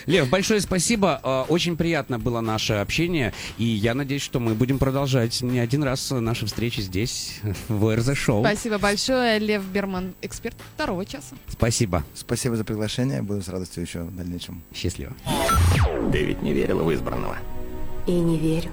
Лев, 0.08 0.27
большое 0.27 0.60
спасибо. 0.60 1.21
Э, 1.23 1.45
Очень 1.47 1.77
приятно 1.77 2.17
было 2.17 2.41
наше 2.41 2.73
общение. 2.73 3.36
И 3.60 3.65
я 3.65 3.93
надеюсь, 3.93 4.23
что 4.23 4.39
мы 4.39 4.56
будем 4.56 4.80
продолжать 4.80 5.43
не 5.43 5.60
один 5.60 5.84
раз 5.84 6.10
наши 6.10 6.47
встречи 6.47 6.80
здесь, 6.80 7.39
в 7.67 7.95
РЗ 7.95 8.17
Шоу. 8.17 8.43
Спасибо 8.43 8.80
большое. 8.80 9.38
Лев 9.38 9.63
Берман, 9.65 10.15
эксперт 10.23 10.56
второго 10.73 11.06
часа. 11.06 11.36
Спасибо. 11.47 12.03
Спасибо 12.15 12.56
за 12.56 12.63
приглашение. 12.63 13.21
Буду 13.21 13.43
с 13.43 13.47
радостью 13.47 13.84
еще 13.84 13.99
в 13.99 14.15
дальнейшем. 14.15 14.63
Счастливо. 14.73 15.13
Ты 16.12 16.23
ведь 16.23 16.41
не 16.41 16.53
верила 16.53 16.82
в 16.82 16.91
избранного. 16.91 17.38
И 18.08 18.12
не 18.12 18.39
верю. 18.39 18.71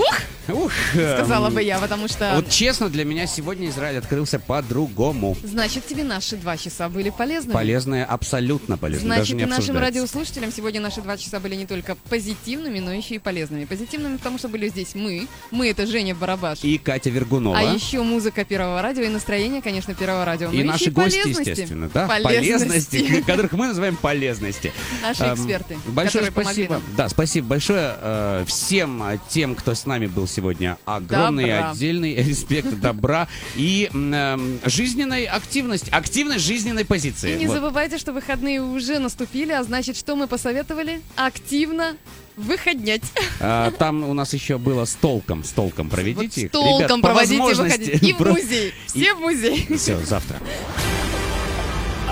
Ух, 0.00 0.29
Ух, 0.52 0.72
эм, 0.94 1.16
сказала 1.18 1.50
бы 1.50 1.62
я, 1.62 1.78
потому 1.78 2.08
что... 2.08 2.32
Вот 2.36 2.48
честно, 2.48 2.88
для 2.88 3.04
меня 3.04 3.26
сегодня 3.26 3.68
Израиль 3.68 3.98
открылся 3.98 4.38
по-другому. 4.38 5.36
Значит, 5.42 5.86
тебе 5.86 6.04
наши 6.04 6.36
два 6.36 6.56
часа 6.56 6.88
были 6.88 7.10
полезными. 7.10 7.54
Полезное, 7.54 8.04
абсолютно 8.04 8.76
полезное. 8.76 9.18
Даже 9.18 9.32
Значит, 9.32 9.46
и 9.46 9.50
нашим 9.50 9.78
радиослушателям 9.78 10.52
сегодня 10.52 10.80
наши 10.80 11.00
два 11.00 11.16
часа 11.16 11.40
были 11.40 11.54
не 11.54 11.66
только 11.66 11.96
позитивными, 12.08 12.78
но 12.78 12.92
еще 12.92 13.16
и 13.16 13.18
полезными. 13.18 13.64
Позитивными, 13.64 14.16
потому 14.16 14.38
что 14.38 14.48
были 14.48 14.68
здесь 14.68 14.94
мы. 14.94 15.28
Мы 15.50 15.68
это 15.68 15.86
Женя 15.86 16.14
Барабаш. 16.14 16.60
И 16.62 16.78
Катя 16.78 17.10
Вергунова. 17.10 17.58
А 17.58 17.62
еще 17.62 18.02
музыка 18.02 18.44
Первого 18.44 18.82
радио 18.82 19.02
и 19.02 19.08
настроение, 19.08 19.62
конечно, 19.62 19.94
Первого 19.94 20.24
радио. 20.24 20.50
И 20.50 20.58
Ну, 20.62 20.64
наши 20.64 20.84
еще 20.84 20.90
гости, 20.90 21.22
полезности. 21.22 21.50
естественно, 21.50 21.90
да? 21.92 22.06
Полезности. 22.06 23.22
которых 23.26 23.52
мы 23.52 23.68
называем 23.68 23.96
полезности. 23.96 24.72
Наши 25.02 25.22
Эм, 25.22 25.34
эксперты, 25.34 25.78
Большое 25.86 26.30
спасибо. 26.30 26.80
Да, 26.96 27.08
спасибо 27.08 27.46
большое 27.46 27.96
э, 28.00 28.44
всем 28.46 29.02
э, 29.02 29.18
тем, 29.28 29.54
кто 29.54 29.74
с 29.74 29.86
нами 29.86 30.06
был 30.06 30.26
сегодня. 30.26 30.39
Огромный 30.84 31.44
Добра. 31.46 31.70
отдельный 31.70 32.14
респект, 32.22 32.80
добра 32.80 33.28
и 33.56 33.90
эм, 33.92 34.58
жизненной 34.64 35.24
активности, 35.26 35.90
активной 35.90 36.38
жизненной 36.38 36.84
позиции. 36.84 37.34
И 37.34 37.38
не 37.38 37.46
Вот. 37.46 37.54
забывайте, 37.54 37.98
что 37.98 38.12
выходные 38.12 38.62
уже 38.62 38.98
наступили, 38.98 39.52
а 39.52 39.62
значит, 39.62 39.96
что 39.96 40.16
мы 40.16 40.26
посоветовали? 40.26 41.00
Активно 41.16 41.96
выходнять. 42.36 43.02
А, 43.40 43.70
Там 43.72 44.02
у 44.04 44.14
нас 44.14 44.32
еще 44.32 44.56
было 44.58 44.84
с 44.86 44.94
толком, 44.94 45.44
с 45.44 45.50
толком 45.50 45.88
проведите. 45.90 46.42
Вот 46.42 46.48
с 46.48 46.52
толком 46.52 46.78
Ребят, 46.78 47.00
проводите, 47.02 47.54
выходите. 47.62 47.92
И 48.08 48.12
в 48.12 48.16
Про- 48.16 48.32
музей. 48.32 48.74
Все 48.86 49.14
в 49.14 49.20
музей. 49.20 49.66
Все, 49.76 49.98
завтра. 50.04 50.38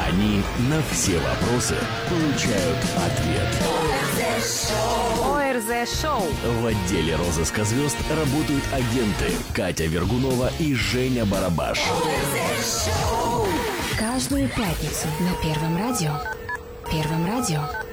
Они 0.07 0.43
на 0.71 0.83
все 0.93 1.19
вопросы 1.19 1.75
получают 2.09 2.79
ответ. 2.97 3.78
ОРЗ 5.59 6.01
Шоу. 6.01 6.23
В 6.61 6.67
отделе 6.67 7.17
розыска 7.17 7.65
звезд 7.65 7.97
работают 8.11 8.63
агенты 8.73 9.33
Катя 9.53 9.87
Вергунова 9.87 10.51
и 10.61 10.75
Женя 10.75 11.25
Барабаш. 11.25 11.81
Каждую 13.99 14.49
пятницу 14.49 15.09
на 15.21 15.35
Первом 15.43 15.77
радио. 15.77 16.13
Первом 16.91 17.27
радио. 17.27 17.88